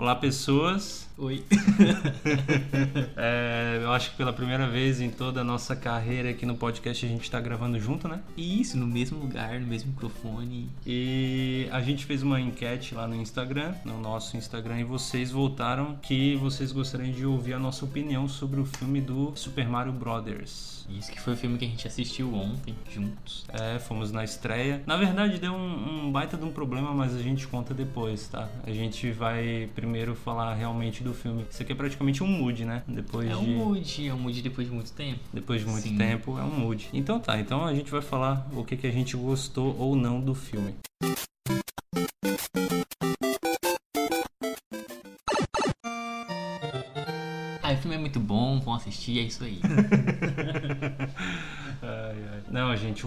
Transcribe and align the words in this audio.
Olá, 0.00 0.16
pessoas. 0.16 1.06
Oi. 1.18 1.44
É, 3.22 3.80
eu 3.82 3.92
acho 3.92 4.12
que 4.12 4.16
pela 4.16 4.32
primeira 4.32 4.66
vez 4.66 4.98
em 5.00 5.10
toda 5.10 5.42
a 5.42 5.44
nossa 5.44 5.76
carreira 5.76 6.30
aqui 6.30 6.46
no 6.46 6.56
podcast 6.56 7.04
a 7.04 7.08
gente 7.08 7.24
está 7.24 7.38
gravando 7.38 7.78
junto, 7.78 8.08
né? 8.08 8.22
Isso, 8.34 8.78
no 8.78 8.86
mesmo 8.86 9.18
lugar, 9.18 9.60
no 9.60 9.66
mesmo 9.66 9.90
microfone. 9.90 10.70
E 10.86 11.68
a 11.70 11.82
gente 11.82 12.06
fez 12.06 12.22
uma 12.22 12.40
enquete 12.40 12.94
lá 12.94 13.06
no 13.06 13.14
Instagram, 13.14 13.74
no 13.84 14.00
nosso 14.00 14.38
Instagram, 14.38 14.80
e 14.80 14.84
vocês 14.84 15.30
votaram 15.30 15.96
que 15.96 16.34
vocês 16.36 16.72
gostariam 16.72 17.12
de 17.12 17.26
ouvir 17.26 17.52
a 17.52 17.58
nossa 17.58 17.84
opinião 17.84 18.26
sobre 18.26 18.58
o 18.58 18.64
filme 18.64 19.02
do 19.02 19.32
Super 19.36 19.68
Mario 19.68 19.92
Brothers. 19.92 20.79
Isso 20.98 21.10
que 21.10 21.20
foi 21.20 21.34
o 21.34 21.36
filme 21.36 21.56
que 21.58 21.64
a 21.64 21.68
gente 21.68 21.86
assistiu 21.86 22.34
ontem, 22.34 22.74
juntos. 22.90 23.44
É, 23.48 23.78
fomos 23.78 24.12
na 24.12 24.22
estreia. 24.24 24.82
Na 24.86 24.96
verdade, 24.96 25.38
deu 25.38 25.52
um, 25.52 26.06
um 26.06 26.12
baita 26.12 26.36
de 26.36 26.44
um 26.44 26.50
problema, 26.52 26.92
mas 26.92 27.14
a 27.14 27.22
gente 27.22 27.46
conta 27.48 27.72
depois, 27.72 28.28
tá? 28.28 28.48
A 28.64 28.70
gente 28.70 29.10
vai 29.12 29.68
primeiro 29.74 30.14
falar 30.14 30.54
realmente 30.54 31.02
do 31.02 31.14
filme. 31.14 31.46
Isso 31.50 31.62
aqui 31.62 31.72
é 31.72 31.74
praticamente 31.74 32.22
um 32.22 32.26
mood, 32.26 32.64
né? 32.64 32.82
Depois 32.86 33.30
É 33.30 33.36
um 33.36 33.44
de... 33.44 33.50
mood, 33.50 34.08
é 34.08 34.14
um 34.14 34.18
mood 34.18 34.42
depois 34.42 34.66
de 34.68 34.74
muito 34.74 34.92
tempo. 34.92 35.20
Depois 35.32 35.60
de 35.60 35.66
muito 35.66 35.88
Sim. 35.88 35.96
tempo, 35.96 36.38
é 36.38 36.42
um 36.42 36.50
mood. 36.50 36.88
Então 36.92 37.18
tá, 37.20 37.38
então 37.38 37.64
a 37.64 37.74
gente 37.74 37.90
vai 37.90 38.02
falar 38.02 38.46
o 38.52 38.64
que, 38.64 38.76
que 38.76 38.86
a 38.86 38.90
gente 38.92 39.16
gostou 39.16 39.76
ou 39.78 39.96
não 39.96 40.20
do 40.20 40.34
filme. 40.34 40.74
Ah, 47.62 47.72
o 47.72 47.76
filme 47.76 47.94
é 47.94 47.98
muito 47.98 48.18
bom, 48.18 48.58
vão 48.60 48.74
assistir, 48.74 49.18
é 49.18 49.22
isso 49.22 49.44
aí. 49.44 49.60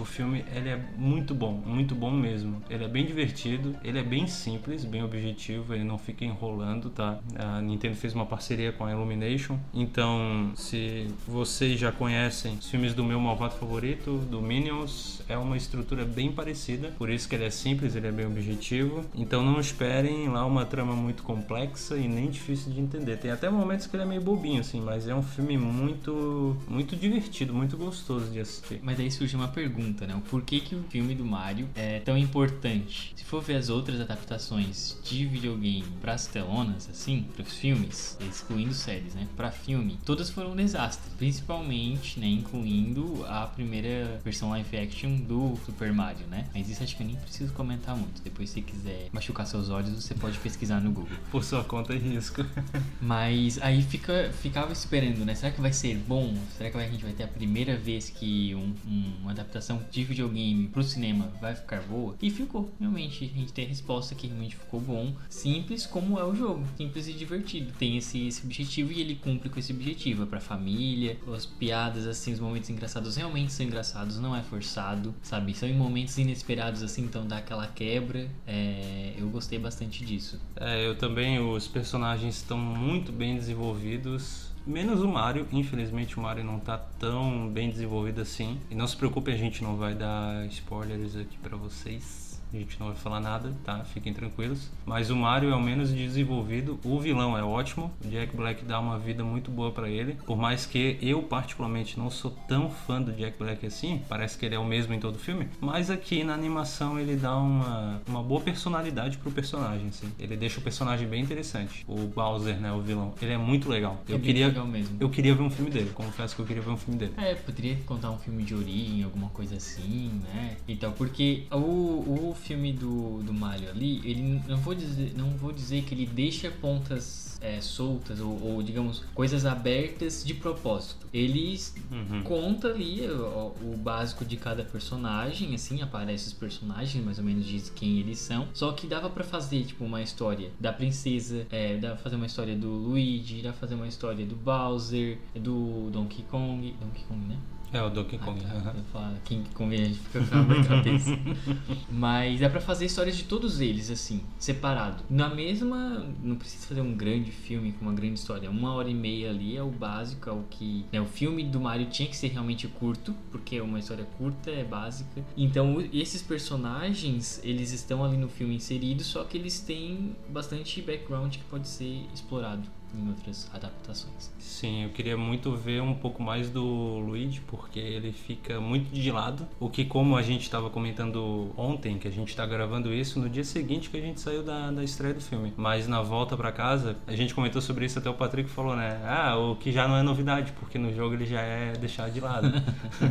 O 0.00 0.04
filme 0.04 0.44
ele 0.54 0.68
é 0.68 0.80
muito 0.96 1.34
bom, 1.34 1.52
muito 1.64 1.94
bom 1.94 2.10
mesmo. 2.10 2.62
Ele 2.68 2.84
é 2.84 2.88
bem 2.88 3.04
divertido, 3.04 3.74
ele 3.82 3.98
é 3.98 4.02
bem 4.02 4.26
simples, 4.26 4.84
bem 4.84 5.02
objetivo, 5.02 5.74
ele 5.74 5.84
não 5.84 5.98
fica 5.98 6.24
enrolando, 6.24 6.90
tá? 6.90 7.18
A 7.36 7.60
Nintendo 7.60 7.96
fez 7.96 8.14
uma 8.14 8.26
parceria 8.26 8.72
com 8.72 8.84
a 8.84 8.92
Illumination, 8.92 9.58
então 9.72 10.52
se 10.54 11.08
vocês 11.26 11.78
já 11.78 11.92
conhecem 11.92 12.54
os 12.54 12.68
filmes 12.68 12.94
do 12.94 13.04
meu 13.04 13.20
malvado 13.20 13.54
favorito, 13.54 14.18
do 14.30 14.40
Minions, 14.40 15.22
é 15.28 15.36
uma 15.36 15.56
estrutura 15.56 16.04
bem 16.04 16.32
parecida, 16.32 16.88
por 16.98 17.08
isso 17.10 17.28
que 17.28 17.34
ele 17.34 17.44
é 17.44 17.50
simples, 17.50 17.94
ele 17.94 18.06
é 18.06 18.12
bem 18.12 18.26
objetivo. 18.26 19.04
Então 19.14 19.42
não 19.44 19.60
esperem 19.60 20.28
lá 20.28 20.44
uma 20.44 20.64
trama 20.64 20.94
muito 20.94 21.22
complexa 21.22 21.96
e 21.96 22.08
nem 22.08 22.28
difícil 22.28 22.72
de 22.72 22.80
entender. 22.80 23.16
Tem 23.18 23.30
até 23.30 23.48
momentos 23.48 23.86
que 23.86 23.96
ele 23.96 24.02
é 24.02 24.06
meio 24.06 24.20
bobinho 24.20 24.60
assim, 24.60 24.80
mas 24.80 25.08
é 25.08 25.14
um 25.14 25.22
filme 25.22 25.56
muito 25.56 26.56
muito 26.68 26.96
divertido, 26.96 27.54
muito 27.54 27.76
gostoso 27.76 28.30
de 28.30 28.40
assistir. 28.40 28.80
Mas 28.82 28.98
aí 28.98 29.10
surge 29.10 29.36
uma 29.36 29.48
pergunta, 29.48 29.83
né? 30.06 30.14
O 30.14 30.20
porquê 30.20 30.60
que 30.60 30.74
o 30.74 30.82
filme 30.84 31.14
do 31.14 31.24
Mario 31.24 31.68
é 31.74 32.00
tão 32.00 32.16
importante? 32.16 33.12
Se 33.16 33.24
for 33.24 33.42
ver 33.42 33.56
as 33.56 33.68
outras 33.68 34.00
adaptações 34.00 34.96
de 35.04 35.26
videogame 35.26 35.84
pras 36.00 36.26
telonas, 36.26 36.88
assim, 36.90 37.26
pros 37.34 37.52
filmes, 37.54 38.16
excluindo 38.20 38.72
séries, 38.74 39.14
né? 39.14 39.26
Pra 39.36 39.50
filme, 39.50 39.98
todas 40.04 40.30
foram 40.30 40.52
um 40.52 40.56
desastre. 40.56 41.10
Principalmente, 41.18 42.18
né? 42.20 42.26
Incluindo 42.26 43.24
a 43.26 43.46
primeira 43.46 44.20
versão 44.24 44.50
live 44.50 44.76
action 44.76 45.16
do 45.16 45.56
Super 45.66 45.92
Mario, 45.92 46.26
né? 46.28 46.46
Mas 46.54 46.68
isso 46.68 46.82
acho 46.82 46.96
que 46.96 47.02
eu 47.02 47.06
nem 47.06 47.16
preciso 47.16 47.52
comentar 47.52 47.96
muito. 47.96 48.22
Depois, 48.22 48.50
se 48.50 48.62
quiser 48.62 49.08
machucar 49.12 49.46
seus 49.46 49.68
olhos, 49.68 49.90
você 50.02 50.14
pode 50.14 50.38
pesquisar 50.38 50.80
no 50.80 50.90
Google. 50.90 51.16
Por 51.30 51.44
sua 51.44 51.62
conta 51.64 51.94
e 51.94 51.98
risco. 51.98 52.44
Mas 53.00 53.60
aí 53.60 53.82
fica, 53.82 54.32
ficava 54.40 54.72
esperando, 54.72 55.24
né? 55.24 55.34
Será 55.34 55.52
que 55.52 55.60
vai 55.60 55.72
ser 55.72 55.96
bom? 55.98 56.34
Será 56.56 56.70
que 56.70 56.76
a 56.76 56.88
gente 56.88 57.02
vai 57.04 57.12
ter 57.12 57.24
a 57.24 57.28
primeira 57.28 57.76
vez 57.76 58.10
que 58.10 58.54
um- 58.54 58.74
um- 58.86 59.12
uma 59.22 59.30
adaptação 59.32 59.73
de 59.90 60.04
videogame 60.04 60.68
pro 60.68 60.82
cinema 60.82 61.30
vai 61.40 61.54
ficar 61.54 61.82
boa? 61.82 62.14
E 62.20 62.30
ficou, 62.30 62.72
realmente. 62.78 63.24
A 63.24 63.38
gente 63.38 63.52
tem 63.52 63.64
a 63.64 63.68
resposta 63.68 64.14
que 64.14 64.26
realmente 64.26 64.56
ficou 64.56 64.80
bom. 64.80 65.14
Simples 65.28 65.86
como 65.86 66.18
é 66.18 66.24
o 66.24 66.34
jogo. 66.34 66.64
Simples 66.76 67.08
e 67.08 67.12
divertido. 67.12 67.72
Tem 67.78 67.96
esse, 67.96 68.26
esse 68.26 68.44
objetivo 68.44 68.92
e 68.92 69.00
ele 69.00 69.16
cumpre 69.16 69.48
com 69.48 69.58
esse 69.58 69.72
objetivo. 69.72 70.24
É 70.24 70.26
pra 70.26 70.40
família. 70.40 71.16
As 71.34 71.46
piadas, 71.46 72.06
assim, 72.06 72.32
os 72.32 72.40
momentos 72.40 72.70
engraçados 72.70 73.16
realmente 73.16 73.52
são 73.52 73.64
engraçados. 73.66 74.18
Não 74.18 74.34
é 74.34 74.42
forçado, 74.42 75.14
sabe? 75.22 75.54
São 75.54 75.68
em 75.68 75.74
momentos 75.74 76.16
inesperados, 76.18 76.82
assim, 76.82 77.02
então 77.02 77.26
dá 77.26 77.38
aquela 77.38 77.66
quebra. 77.66 78.28
É, 78.46 79.14
eu 79.16 79.28
gostei 79.28 79.58
bastante 79.58 80.04
disso. 80.04 80.40
É, 80.56 80.86
eu 80.86 80.96
também, 80.96 81.38
os 81.38 81.68
personagens 81.68 82.36
estão 82.36 82.58
muito 82.58 83.12
bem 83.12 83.36
desenvolvidos. 83.36 84.53
Menos 84.66 85.02
o 85.02 85.08
Mario, 85.08 85.46
infelizmente 85.52 86.16
o 86.16 86.22
Mario 86.22 86.42
não 86.42 86.58
tá 86.58 86.78
tão 86.98 87.48
bem 87.50 87.68
desenvolvido 87.68 88.22
assim. 88.22 88.58
E 88.70 88.74
não 88.74 88.86
se 88.86 88.96
preocupe, 88.96 89.30
a 89.30 89.36
gente 89.36 89.62
não 89.62 89.76
vai 89.76 89.94
dar 89.94 90.46
spoilers 90.46 91.16
aqui 91.16 91.36
pra 91.38 91.54
vocês. 91.54 92.33
A 92.54 92.60
gente 92.60 92.78
não 92.78 92.86
vai 92.88 92.96
falar 92.96 93.20
nada, 93.20 93.52
tá? 93.64 93.84
Fiquem 93.84 94.12
tranquilos. 94.12 94.70
Mas 94.86 95.10
o 95.10 95.16
Mario 95.16 95.50
é 95.50 95.54
o 95.56 95.60
menos 95.60 95.92
desenvolvido. 95.92 96.78
O 96.84 97.00
vilão 97.00 97.36
é 97.36 97.42
ótimo. 97.42 97.92
O 98.04 98.08
Jack 98.08 98.36
Black 98.36 98.64
dá 98.64 98.78
uma 98.78 98.98
vida 98.98 99.24
muito 99.24 99.50
boa 99.50 99.72
pra 99.72 99.88
ele. 99.88 100.14
Por 100.24 100.36
mais 100.36 100.64
que 100.64 100.98
eu, 101.02 101.22
particularmente, 101.22 101.98
não 101.98 102.10
sou 102.10 102.30
tão 102.48 102.70
fã 102.70 103.02
do 103.02 103.12
Jack 103.12 103.38
Black 103.38 103.66
assim. 103.66 104.02
Parece 104.08 104.38
que 104.38 104.46
ele 104.46 104.54
é 104.54 104.58
o 104.58 104.64
mesmo 104.64 104.94
em 104.94 105.00
todo 105.00 105.16
o 105.16 105.18
filme. 105.18 105.48
Mas 105.60 105.90
aqui 105.90 106.22
na 106.22 106.32
animação 106.34 106.98
ele 106.98 107.16
dá 107.16 107.36
uma, 107.36 108.00
uma 108.06 108.22
boa 108.22 108.40
personalidade 108.40 109.18
pro 109.18 109.30
personagem, 109.30 109.88
assim. 109.88 110.08
Ele 110.18 110.36
deixa 110.36 110.60
o 110.60 110.62
personagem 110.62 111.08
bem 111.08 111.22
interessante. 111.22 111.84
O 111.88 112.06
Bowser, 112.06 112.56
né? 112.60 112.72
O 112.72 112.80
vilão. 112.80 113.14
Ele 113.20 113.32
é 113.32 113.38
muito 113.38 113.68
legal. 113.68 114.00
É 114.08 114.12
Eu 114.12 114.20
queria, 114.20 114.46
legal 114.48 114.66
mesmo. 114.66 114.96
eu 115.00 115.10
queria 115.10 115.34
ver 115.34 115.42
um 115.42 115.50
filme 115.50 115.70
dele. 115.70 115.90
Confesso 115.92 116.36
que 116.36 116.42
eu 116.42 116.46
queria 116.46 116.62
ver 116.62 116.70
um 116.70 116.76
filme 116.76 116.98
dele. 116.98 117.14
É, 117.16 117.34
poderia 117.34 117.76
contar 117.86 118.10
um 118.10 118.18
filme 118.18 118.42
de 118.44 118.54
origem, 118.54 119.02
alguma 119.02 119.28
coisa 119.30 119.56
assim, 119.56 120.20
né? 120.32 120.56
Então, 120.68 120.92
porque 120.92 121.44
o, 121.50 121.56
o 121.56 122.36
filme 122.44 122.72
do, 122.72 123.22
do 123.22 123.32
Mario 123.32 123.70
ali, 123.70 124.00
ele 124.04 124.40
não 124.46 124.58
vou 124.58 124.74
dizer, 124.74 125.12
não 125.16 125.30
vou 125.30 125.52
dizer 125.52 125.82
que 125.84 125.94
ele 125.94 126.06
deixa 126.06 126.50
pontas 126.50 127.38
é, 127.40 127.60
soltas 127.60 128.20
ou, 128.20 128.40
ou, 128.42 128.62
digamos, 128.62 129.02
coisas 129.14 129.44
abertas 129.44 130.24
de 130.24 130.34
propósito. 130.34 131.06
Ele 131.12 131.54
Uhum. 131.90 132.22
conta 132.24 132.68
ali 132.68 133.06
o, 133.08 133.52
o 133.62 133.76
básico 133.76 134.24
de 134.24 134.36
cada 134.36 134.64
personagem, 134.64 135.54
assim, 135.54 135.80
aparece 135.82 136.26
os 136.28 136.32
personagens, 136.32 137.04
mais 137.04 137.18
ou 137.18 137.24
menos 137.24 137.46
diz 137.46 137.70
quem 137.70 137.98
eles 137.98 138.18
são. 138.18 138.48
Só 138.52 138.72
que 138.72 138.86
dava 138.86 139.08
pra 139.08 139.22
fazer, 139.24 139.64
tipo, 139.64 139.84
uma 139.84 140.02
história 140.02 140.50
da 140.58 140.72
princesa, 140.72 141.46
é, 141.50 141.76
dá 141.76 141.88
pra 141.90 141.98
fazer 141.98 142.16
uma 142.16 142.26
história 142.26 142.56
do 142.56 142.68
Luigi, 142.68 143.42
dá 143.42 143.50
pra 143.50 143.60
fazer 143.60 143.74
uma 143.74 143.86
história 143.86 144.24
do 144.26 144.34
Bowser, 144.36 145.18
do 145.34 145.90
Donkey 145.90 146.22
Kong. 146.30 146.74
Donkey 146.80 147.04
Kong, 147.08 147.20
né? 147.26 147.36
É 147.72 147.82
o 147.82 147.90
Donkey 147.90 148.18
Kong. 148.18 148.40
Ah, 148.46 148.72
tá. 148.92 149.12
Eu 149.12 149.20
King 149.24 149.48
Kong, 149.50 149.74
a 149.74 149.78
gente 149.78 149.98
fica 149.98 150.24
com 150.24 150.36
a 150.36 150.42
na 150.42 150.64
cabeça. 150.64 151.10
Mas 151.90 152.40
dá 152.40 152.48
pra 152.48 152.60
fazer 152.60 152.84
histórias 152.84 153.16
de 153.16 153.24
todos 153.24 153.60
eles, 153.60 153.90
assim, 153.90 154.22
separado. 154.38 155.02
Na 155.10 155.28
mesma. 155.28 156.06
Não 156.22 156.36
precisa 156.36 156.66
fazer 156.66 156.80
um 156.80 156.94
grande 156.94 157.32
filme 157.32 157.72
com 157.72 157.84
uma 157.84 157.94
grande 157.94 158.14
história. 158.14 158.48
Uma 158.50 158.74
hora 158.74 158.88
e 158.88 158.94
meia 158.94 159.30
ali 159.30 159.56
é 159.56 159.62
o 159.62 159.70
básico, 159.70 160.28
é 160.28 160.32
o 160.32 160.44
que. 160.48 160.84
Né, 160.92 161.00
o 161.00 161.06
filme 161.06 161.42
do 161.42 161.60
Mario 161.60 161.86
tinha 161.86 162.08
que 162.08 162.16
ser 162.16 162.28
realmente 162.28 162.68
curto, 162.68 163.14
porque 163.30 163.60
uma 163.60 163.78
história 163.78 164.04
curta 164.18 164.50
é 164.50 164.62
básica. 164.62 165.24
Então, 165.36 165.82
esses 165.92 166.22
personagens, 166.22 167.40
eles 167.42 167.72
estão 167.72 168.04
ali 168.04 168.16
no 168.16 168.28
filme 168.28 168.54
inseridos, 168.54 169.06
só 169.06 169.24
que 169.24 169.36
eles 169.36 169.60
têm 169.60 170.14
bastante 170.28 170.80
background 170.80 171.34
que 171.34 171.44
pode 171.44 171.68
ser 171.68 172.06
explorado 172.14 172.68
em 172.96 173.08
outras 173.08 173.50
adaptações. 173.52 174.32
Sim, 174.38 174.84
eu 174.84 174.90
queria 174.90 175.16
muito 175.16 175.54
ver 175.56 175.82
um 175.82 175.94
pouco 175.94 176.22
mais 176.22 176.50
do 176.50 176.64
Luigi, 176.64 177.40
porque 177.46 177.78
ele 177.78 178.12
fica 178.12 178.60
muito 178.60 178.94
de 178.94 179.10
lado. 179.10 179.46
O 179.58 179.68
que, 179.68 179.84
como 179.84 180.16
a 180.16 180.22
gente 180.22 180.42
estava 180.42 180.70
comentando 180.70 181.52
ontem, 181.56 181.98
que 181.98 182.06
a 182.08 182.10
gente 182.10 182.28
está 182.28 182.46
gravando 182.46 182.92
isso 182.92 183.18
no 183.18 183.28
dia 183.28 183.44
seguinte 183.44 183.90
que 183.90 183.96
a 183.96 184.00
gente 184.00 184.20
saiu 184.20 184.42
da, 184.42 184.70
da 184.70 184.84
estreia 184.84 185.14
do 185.14 185.20
filme. 185.20 185.52
Mas 185.56 185.88
na 185.88 186.02
volta 186.02 186.36
para 186.36 186.52
casa, 186.52 186.96
a 187.06 187.14
gente 187.14 187.34
comentou 187.34 187.60
sobre 187.60 187.84
isso, 187.86 187.98
até 187.98 188.08
o 188.08 188.14
Patrick 188.14 188.48
falou, 188.48 188.76
né? 188.76 189.00
Ah, 189.04 189.36
o 189.36 189.56
que 189.56 189.72
já 189.72 189.88
não 189.88 189.96
é 189.96 190.02
novidade, 190.02 190.52
porque 190.52 190.78
no 190.78 190.94
jogo 190.94 191.14
ele 191.14 191.26
já 191.26 191.40
é 191.40 191.72
deixado 191.72 192.12
de 192.12 192.20
lado. 192.20 192.52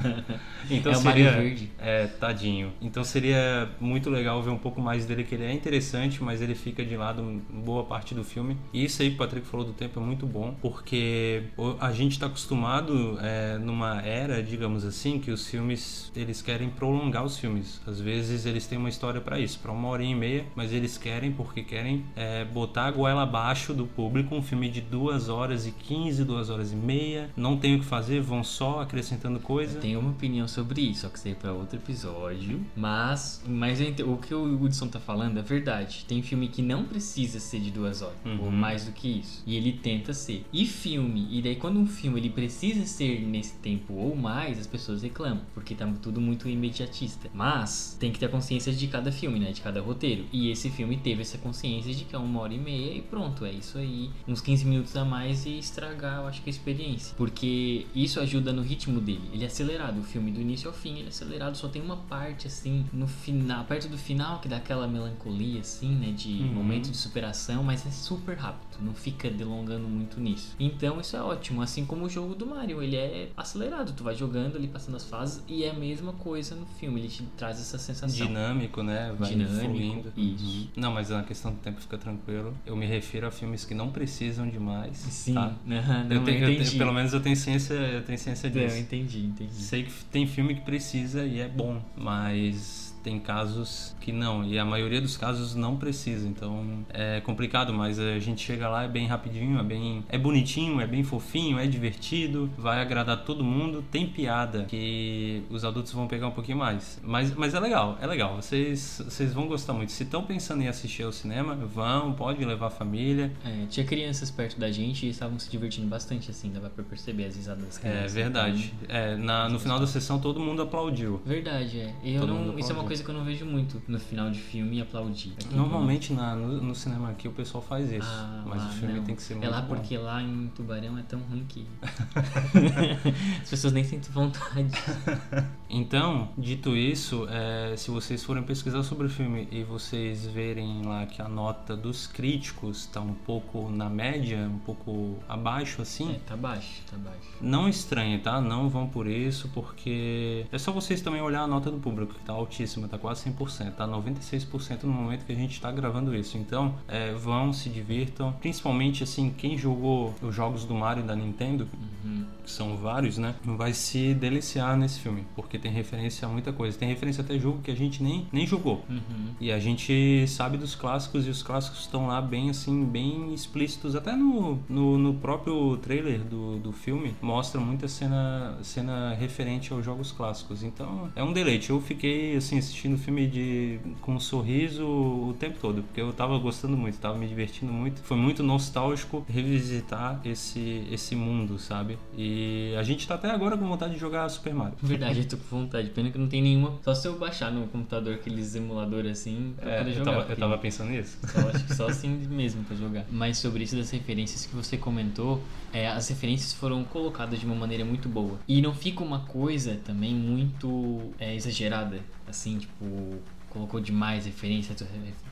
então 0.70 0.92
É 0.92 0.96
seria. 0.96 1.32
Verde. 1.32 1.72
É, 1.80 2.08
tadinho. 2.08 2.72
Então 2.82 3.04
seria 3.04 3.70
muito 3.80 4.10
legal 4.10 4.42
ver 4.42 4.52
um 4.52 4.58
pouco 4.58 4.82
mais 4.82 5.06
dele, 5.06 5.24
que 5.24 5.36
ele 5.36 5.44
é 5.46 5.54
interessante, 5.54 6.24
mas 6.24 6.42
ele 6.42 6.56
fica 6.56 6.84
de 6.86 6.96
lado 6.96 7.42
boa 7.50 7.84
parte 7.84 8.14
do 8.14 8.24
filme. 8.24 8.58
E 8.72 8.84
isso 8.84 9.02
aí 9.02 9.10
que 9.10 9.16
o 9.16 9.18
Patrick 9.18 9.46
falou 9.48 9.66
do 9.66 9.73
tempo 9.74 10.00
é 10.00 10.04
muito 10.04 10.26
bom, 10.26 10.56
porque 10.62 11.44
a 11.80 11.92
gente 11.92 12.14
está 12.14 12.28
acostumado 12.28 13.18
é, 13.22 13.58
numa 13.58 14.02
era, 14.02 14.42
digamos 14.42 14.86
assim, 14.86 15.20
que 15.20 15.32
os 15.32 15.48
filmes 15.48 16.12
eles 16.16 16.42
querem 16.42 16.70
prolongar 16.70 17.24
os 17.24 17.38
filmes. 17.38 17.82
Às 17.88 18.00
vezes 18.00 18.46
eles 18.46 18.66
têm 18.68 18.78
uma 18.78 18.90
história 18.90 19.20
para 19.22 19.40
isso, 19.40 19.60
para 19.60 19.72
uma 19.72 19.88
horinha 19.90 20.12
e 20.16 20.20
meia, 20.20 20.46
mas 20.56 20.72
eles 20.72 20.98
querem 20.98 21.32
porque 21.32 21.64
querem 21.64 22.06
é, 22.16 22.46
botar 22.46 22.86
a 22.86 22.92
goela 22.92 23.24
abaixo 23.24 23.74
do 23.74 23.86
público. 23.86 24.36
Um 24.36 24.42
filme 24.42 24.70
de 24.70 24.82
duas 24.82 25.30
horas 25.30 25.66
e 25.68 25.72
15, 25.72 26.24
duas 26.24 26.50
horas 26.50 26.72
e 26.72 26.76
meia, 26.76 27.30
não 27.36 27.58
tem 27.58 27.76
o 27.76 27.80
que 27.80 27.86
fazer, 27.86 28.22
vão 28.22 28.44
só 28.44 28.82
acrescentando 28.82 29.40
coisa. 29.40 29.80
Tenho 29.80 30.00
uma 30.00 30.12
opinião 30.12 30.48
sobre 30.48 30.82
isso, 30.82 31.02
só 31.02 31.10
que 31.10 31.18
isso 31.18 31.28
aí 31.28 31.34
é 31.34 31.36
pra 31.36 31.52
outro 31.52 31.78
episódio. 31.78 32.62
Mas, 32.76 33.44
mas 33.48 33.80
o 34.06 34.18
que 34.18 34.34
o 34.34 34.62
Hudson 34.62 34.88
tá 34.88 35.00
falando 35.00 35.40
é 35.40 35.42
verdade. 35.42 36.06
Tem 36.08 36.22
filme 36.22 36.48
que 36.48 36.62
não 36.62 36.84
precisa 36.84 37.40
ser 37.40 37.60
de 37.60 37.72
duas 37.72 38.02
horas, 38.02 38.14
Uhum. 38.26 38.46
ou 38.46 38.52
mais 38.52 38.86
do 38.86 38.92
que 38.92 39.08
isso. 39.20 39.44
E 39.46 39.56
ele 39.64 39.74
tenta 39.74 40.14
ser. 40.14 40.46
E 40.52 40.66
filme, 40.66 41.28
e 41.32 41.42
daí 41.42 41.56
quando 41.56 41.80
um 41.80 41.86
filme 41.88 42.20
ele 42.20 42.30
precisa 42.30 42.86
ser 42.86 43.22
nesse 43.22 43.54
tempo 43.58 43.94
ou 43.94 44.16
mais, 44.16 44.60
as 44.60 44.68
pessoas 44.68 45.02
reclamam, 45.04 45.42
porque 45.54 45.74
tá 45.76 45.92
tudo 46.02 46.20
muito 46.22 46.48
imediatista. 46.50 47.30
Mas 47.34 47.96
tem 48.00 48.12
que 48.12 48.20
ter 48.20 48.26
a 48.26 48.30
consciência 48.30 48.72
de 48.74 48.88
cada 48.88 49.12
filme, 49.12 49.40
né? 49.40 49.52
De 49.52 49.62
cada 49.62 49.82
roteiro. 49.82 50.26
E 50.32 50.50
esse 50.50 50.70
filme 50.70 50.98
teve 50.98 51.22
essa 51.22 51.38
consciência 51.38 51.94
de 51.94 52.04
que 52.06 52.16
é 52.16 52.20
uma 52.20 52.40
hora 52.42 52.54
e 52.54 52.58
meia 52.58 52.94
e 52.98 53.02
pronto, 53.02 53.46
é 53.46 53.52
isso 53.52 53.78
aí. 53.78 54.10
Uns 54.28 54.42
15 54.42 54.66
minutos 54.66 54.96
a 54.96 55.06
mais 55.06 55.46
e 55.46 55.58
estragar, 55.58 56.22
eu 56.22 56.28
acho 56.28 56.42
que 56.42 56.50
a 56.50 56.52
experiência. 56.52 57.16
Porque 57.16 57.86
isso 57.96 58.20
ajuda 58.20 58.52
no 58.52 58.62
ritmo 58.62 59.00
dele. 59.00 59.22
Ele 59.34 59.44
é 59.44 59.48
acelerado, 59.48 60.00
o 60.00 60.04
filme 60.04 60.32
do 60.32 60.42
início 60.42 60.68
ao 60.70 60.74
fim, 60.76 60.96
ele 60.98 61.06
é 61.06 61.08
acelerado, 61.10 61.56
só 61.58 61.68
tem 61.68 61.82
uma 61.82 61.98
parte 61.98 62.48
assim, 62.48 62.86
no 62.94 63.08
final, 63.08 63.64
perto 63.66 63.88
do 63.88 63.98
final, 63.98 64.40
que 64.40 64.48
dá 64.48 64.58
aquela 64.58 64.88
melancolia, 64.88 65.62
assim, 65.62 65.90
né? 65.90 66.12
De 66.12 66.34
Uhum. 66.34 66.54
momento 66.54 66.90
de 66.90 66.98
superação, 66.98 67.64
mas 67.64 67.86
é 67.86 67.92
super 67.92 68.36
rápido, 68.38 68.82
não 68.84 68.94
fica 68.94 69.30
delongando 69.44 69.88
muito 69.88 70.20
nisso. 70.20 70.56
Então 70.60 71.00
isso 71.00 71.16
é 71.16 71.22
ótimo, 71.22 71.62
assim 71.62 71.86
como 71.86 72.06
o 72.06 72.10
jogo 72.10 72.34
do 72.36 72.46
Mario, 72.46 72.82
ele 72.82 72.96
é 72.96 73.30
acelerado, 73.36 73.94
tu 73.96 74.04
vai 74.04 74.16
jogando 74.16 74.56
ali, 74.56 74.68
passando 74.68 74.96
as 74.96 75.04
fases, 75.06 75.44
e 75.48 75.64
é 75.64 75.70
a 75.72 75.74
mesma 75.74 76.14
coisa 76.14 76.56
no 76.56 76.66
filme, 76.66 77.00
ele 77.02 77.10
te 77.10 77.24
traz 77.38 77.60
essa 77.60 77.78
sensação. 77.78 78.26
Dinâmico, 78.28 78.82
né? 78.82 79.14
Vai 79.18 79.30
Dinâmico, 79.30 79.60
fluindo. 79.66 80.14
isso. 80.16 80.46
Uhum. 80.46 80.68
Não, 80.78 80.92
mas 80.94 81.10
na 81.10 81.24
questão 81.24 81.52
do 81.52 81.58
tempo 81.60 81.82
fica 81.82 81.98
tranquilo. 81.98 82.54
Eu 82.66 82.76
me 82.76 82.86
refiro 82.86 83.28
a 83.28 83.32
filmes 83.32 83.66
que 83.66 83.74
não 83.74 83.92
precisam 83.92 84.48
demais. 84.50 84.98
Sim, 84.98 85.34
tá? 85.34 85.54
Não, 85.66 85.76
eu 86.10 86.24
tenho, 86.24 86.44
eu 86.46 86.50
entendi. 86.52 86.70
tenho- 86.70 86.78
pelo 86.78 86.94
menos 86.94 87.14
eu 87.14 87.20
tenho 87.22 87.36
ciência, 87.36 87.74
eu 87.74 88.04
tenho 88.04 88.18
ciência 88.18 88.50
Não, 88.50 88.62
disso. 88.62 88.76
eu 88.76 88.82
entendi, 88.82 89.20
entendi. 89.26 89.54
Sei 89.54 89.84
que 89.84 89.92
tem 90.06 90.26
filme 90.28 90.56
que 90.56 90.62
precisa 90.62 91.26
e 91.26 91.40
é 91.40 91.48
bom, 91.48 91.82
mas 91.96 92.93
tem 93.04 93.20
casos 93.20 93.96
que 94.00 94.12
não, 94.12 94.44
e 94.46 94.58
a 94.58 94.66
maioria 94.66 95.02
dos 95.02 95.18
casos 95.18 95.56
não 95.56 95.76
precisa, 95.78 96.28
então 96.28 96.86
é 96.94 97.22
complicado, 97.22 97.74
mas 97.74 98.00
a 98.00 98.20
gente 98.20 98.42
chega 98.44 98.68
lá, 98.70 98.84
é 98.84 98.88
bem 98.88 99.08
rapidinho, 99.08 99.60
é 99.60 99.64
bem. 99.64 100.04
É 100.10 100.18
bonitinho, 100.18 100.80
é 100.82 100.88
bem 100.88 101.04
fofinho, 101.04 101.60
é 101.60 101.68
divertido, 101.68 102.50
vai 102.58 102.82
agradar 102.82 103.24
todo 103.24 103.44
mundo, 103.44 103.84
tem 103.92 104.08
piada 104.08 104.66
que 104.66 105.44
os 105.50 105.64
adultos 105.66 105.92
vão 105.92 106.08
pegar 106.08 106.28
um 106.28 106.32
pouquinho 106.32 106.58
mais. 106.58 107.00
Mas, 107.04 107.34
mas 107.36 107.54
é 107.54 107.60
legal, 107.60 107.98
é 108.02 108.08
legal, 108.08 108.36
vocês, 108.42 109.02
vocês 109.04 109.34
vão 109.34 109.48
gostar 109.48 109.74
muito. 109.74 109.92
Se 109.92 110.04
estão 110.04 110.24
pensando 110.24 110.62
em 110.64 110.68
assistir 110.68 111.04
ao 111.04 111.12
cinema, 111.12 111.56
vão, 111.56 112.14
pode 112.14 112.44
levar 112.44 112.68
a 112.68 112.72
família. 112.72 113.32
É, 113.46 113.66
tinha 113.70 113.86
crianças 113.86 114.32
perto 114.32 114.60
da 114.60 114.72
gente 114.72 115.06
e 115.06 115.10
estavam 115.10 115.38
se 115.40 115.50
divertindo 115.50 115.88
bastante, 115.88 116.32
assim, 116.32 116.50
dava 116.52 116.70
pra 116.70 116.84
perceber 116.84 117.26
as 117.26 117.36
risadas 117.36 117.64
das 117.66 117.78
É 117.78 117.82
crianças. 117.82 118.14
verdade. 118.14 118.74
É, 118.88 119.16
na, 119.16 119.50
no 119.50 119.60
final 119.60 119.80
da 119.80 119.88
sessão 119.88 120.20
todo 120.20 120.40
mundo 120.40 120.62
aplaudiu. 120.62 121.22
Verdade, 121.26 121.80
é. 121.80 121.94
Eu 122.04 122.22
Todo 122.22 122.34
não, 122.34 122.42
isso 122.60 122.72
é 122.72 122.74
uma 122.74 122.82
aplaudiu. 122.82 122.88
Coisa 122.94 123.04
que 123.04 123.10
eu 123.10 123.16
não 123.16 123.24
vejo 123.26 123.46
muito 123.46 123.82
no 123.88 124.00
final 124.00 124.30
de 124.30 124.40
filme 124.40 124.80
aplaudir. 124.82 125.34
Aqui 125.34 125.56
Normalmente 125.56 126.14
na, 126.14 126.36
no, 126.36 126.62
no 126.62 126.76
cinema 126.76 127.10
aqui 127.10 127.28
o 127.28 127.32
pessoal 127.32 127.64
faz 127.64 127.92
isso, 127.92 128.08
Ah, 128.08 128.44
mas 128.46 128.62
lá 128.62 128.70
o 128.70 128.72
filme 128.74 128.94
não. 128.96 129.04
tem 129.04 129.16
que 129.16 129.22
ser 129.24 129.34
É 129.34 129.38
muito 129.38 129.50
lá 129.52 129.62
bom. 129.62 129.76
porque 129.76 129.98
lá 129.98 130.22
em 130.22 130.48
Tubarão 130.56 130.98
é 130.98 131.02
tão 131.04 131.20
ruim 131.22 131.44
que. 131.48 131.66
As 133.42 133.50
pessoas 133.50 133.74
nem 133.74 133.84
sentem 133.84 134.12
vontade. 134.12 134.72
Então, 135.76 136.30
dito 136.38 136.78
isso, 136.78 137.28
é, 137.32 137.76
se 137.76 137.90
vocês 137.90 138.24
forem 138.24 138.44
pesquisar 138.44 138.84
sobre 138.84 139.08
o 139.08 139.10
filme 139.10 139.48
e 139.52 139.64
vocês 139.64 140.24
verem 140.24 140.84
lá 140.84 141.08
que 141.08 141.20
a 141.20 141.28
nota 141.28 141.76
dos 141.76 142.06
críticos 142.06 142.82
está 142.82 143.02
um 143.02 143.16
pouco 143.16 143.72
na 143.72 143.90
média, 143.90 144.38
um 144.48 144.60
pouco 144.60 145.18
abaixo 145.28 145.82
assim, 145.82 146.12
É, 146.12 146.20
tá 146.28 146.38
baixo, 146.38 146.80
tá 146.92 146.96
baixo. 146.98 147.28
não 147.42 147.68
estranhe, 147.68 148.20
tá? 148.20 148.40
Não 148.40 148.70
vão 148.70 148.88
por 148.88 149.08
isso, 149.08 149.50
porque 149.52 150.46
é 150.52 150.58
só 150.60 150.72
vocês 150.72 151.02
também 151.02 151.22
olhar 151.24 151.42
a 151.42 151.48
nota 151.48 151.72
do 151.72 151.80
público, 151.80 152.14
que 152.14 152.20
tá 152.24 152.34
altíssima, 152.34 152.83
tá 152.88 152.98
quase 152.98 153.30
100%, 153.30 153.72
tá 153.74 153.88
96% 153.88 154.84
no 154.84 154.92
momento 154.92 155.26
que 155.26 155.32
a 155.32 155.36
gente 155.36 155.60
tá 155.60 155.72
gravando 155.72 156.16
isso. 156.16 156.38
Então, 156.38 156.76
é, 156.88 157.14
vão, 157.14 157.54
se 157.54 157.70
divirtam. 157.70 158.34
Principalmente, 158.34 159.04
assim, 159.04 159.34
quem 159.38 159.58
jogou 159.58 160.14
os 160.22 160.34
jogos 160.34 160.66
do 160.66 160.74
Mario 160.74 161.04
da 161.04 161.16
Nintendo, 161.16 161.68
Uhum. 162.04 162.26
que 162.44 162.52
são 162.52 162.76
vários, 162.76 163.18
né? 163.18 163.36
Vai 163.44 163.74
se 163.74 164.14
deliciar 164.14 164.78
nesse 164.78 165.00
filme, 165.00 165.26
porque 165.36 165.58
tem 165.58 165.72
referência 165.72 166.28
a 166.28 166.32
muita 166.32 166.52
coisa. 166.52 166.78
Tem 166.78 166.88
referência 166.88 167.24
até 167.24 167.38
jogo 167.40 167.62
que 167.62 167.72
a 167.72 167.76
gente 167.76 168.04
nem, 168.04 168.28
nem 168.32 168.46
jogou. 168.46 168.84
Uhum. 168.90 169.34
E 169.40 169.52
a 169.52 169.60
gente 169.60 170.26
sabe 170.28 170.58
dos 170.58 170.76
clássicos 170.76 171.26
e 171.26 171.30
os 171.30 171.42
clássicos 171.42 171.82
estão 171.82 172.08
lá 172.08 172.22
bem 172.22 172.50
assim, 172.50 172.84
bem 172.86 173.34
explícitos. 173.34 173.96
Até 173.96 174.16
no, 174.16 174.60
no, 174.68 174.98
no 174.98 175.14
próprio 175.16 175.78
trailer 175.78 176.20
do, 176.20 176.58
do 176.60 176.72
filme 176.72 177.16
mostra 177.22 177.60
muita 177.60 177.88
cena, 177.88 178.58
cena 178.62 179.14
referente 179.14 179.72
aos 179.72 179.84
jogos 179.86 180.12
clássicos. 180.12 180.64
Então 180.64 181.10
é 181.16 181.24
um 181.24 181.32
deleite. 181.32 181.70
Eu 181.70 181.80
fiquei 181.80 182.36
assim 182.36 182.58
assistindo 182.74 182.96
o 182.96 182.98
filme 182.98 183.28
de, 183.28 183.80
com 184.02 184.16
um 184.16 184.20
sorriso 184.20 184.84
o 184.86 185.36
tempo 185.40 185.58
todo, 185.62 185.84
porque 185.84 186.02
eu 186.02 186.12
tava 186.12 186.38
gostando 186.40 186.76
muito, 186.76 186.98
tava 186.98 187.18
me 187.18 187.28
divertindo 187.28 187.72
muito. 187.72 188.02
Foi 188.02 188.18
muito 188.18 188.42
nostálgico 188.42 189.24
revisitar 189.30 190.20
esse, 190.26 190.84
esse 190.92 191.16
mundo, 191.16 191.60
sabe? 191.60 191.98
E 192.18 192.74
a 192.78 192.84
gente 192.84 193.08
tá 193.08 193.16
até 193.16 193.30
agora 193.30 193.56
com 193.56 193.68
vontade 193.68 193.94
de 193.94 194.00
jogar 194.00 194.28
Super 194.30 194.54
Mario. 194.54 194.74
Verdade, 194.82 195.20
eu 195.20 195.28
tô 195.28 195.38
com 195.38 195.60
vontade. 195.62 195.90
Pena 195.92 196.10
que 196.10 196.18
não 196.18 196.28
tem 196.28 196.42
nenhuma. 196.42 196.74
Só 196.84 196.96
se 196.96 197.08
eu 197.08 197.18
baixar 197.18 197.52
no 197.52 197.68
computador 197.68 198.16
aqueles 198.16 198.56
emuladores 198.56 199.12
assim 199.20 199.54
pra 199.60 199.72
É, 199.72 199.78
poder 199.80 199.92
eu, 199.92 199.96
jogar. 199.96 200.12
tava, 200.12 200.32
eu 200.32 200.38
tava 200.38 200.58
pensando 200.58 200.90
nisso. 200.90 201.18
Só, 201.28 201.40
acho 201.50 201.64
que 201.66 201.76
só 201.76 201.88
assim 201.88 202.10
mesmo 202.10 202.64
pra 202.64 202.76
jogar. 202.76 203.06
Mas 203.12 203.38
sobre 203.38 203.64
isso 203.64 203.76
das 203.76 203.92
referências 203.92 204.46
que 204.46 204.56
você 204.56 204.78
comentou, 204.78 205.42
é, 205.72 205.88
as 205.88 206.08
referências 206.10 206.54
foram 206.54 206.84
colocadas 206.84 207.40
de 207.40 207.46
uma 207.46 207.56
maneira 207.56 207.86
muito 207.86 208.10
boa. 208.10 208.40
E 208.48 208.62
não 208.62 208.74
fica 208.74 209.04
uma 209.04 209.20
coisa 209.20 209.80
também 209.86 210.14
muito 210.16 211.14
é, 211.20 211.36
exagerada, 211.36 212.00
assim, 212.28 212.60
tipo. 212.60 213.20
Colocou 213.54 213.80
demais 213.80 214.26
referência, 214.26 214.76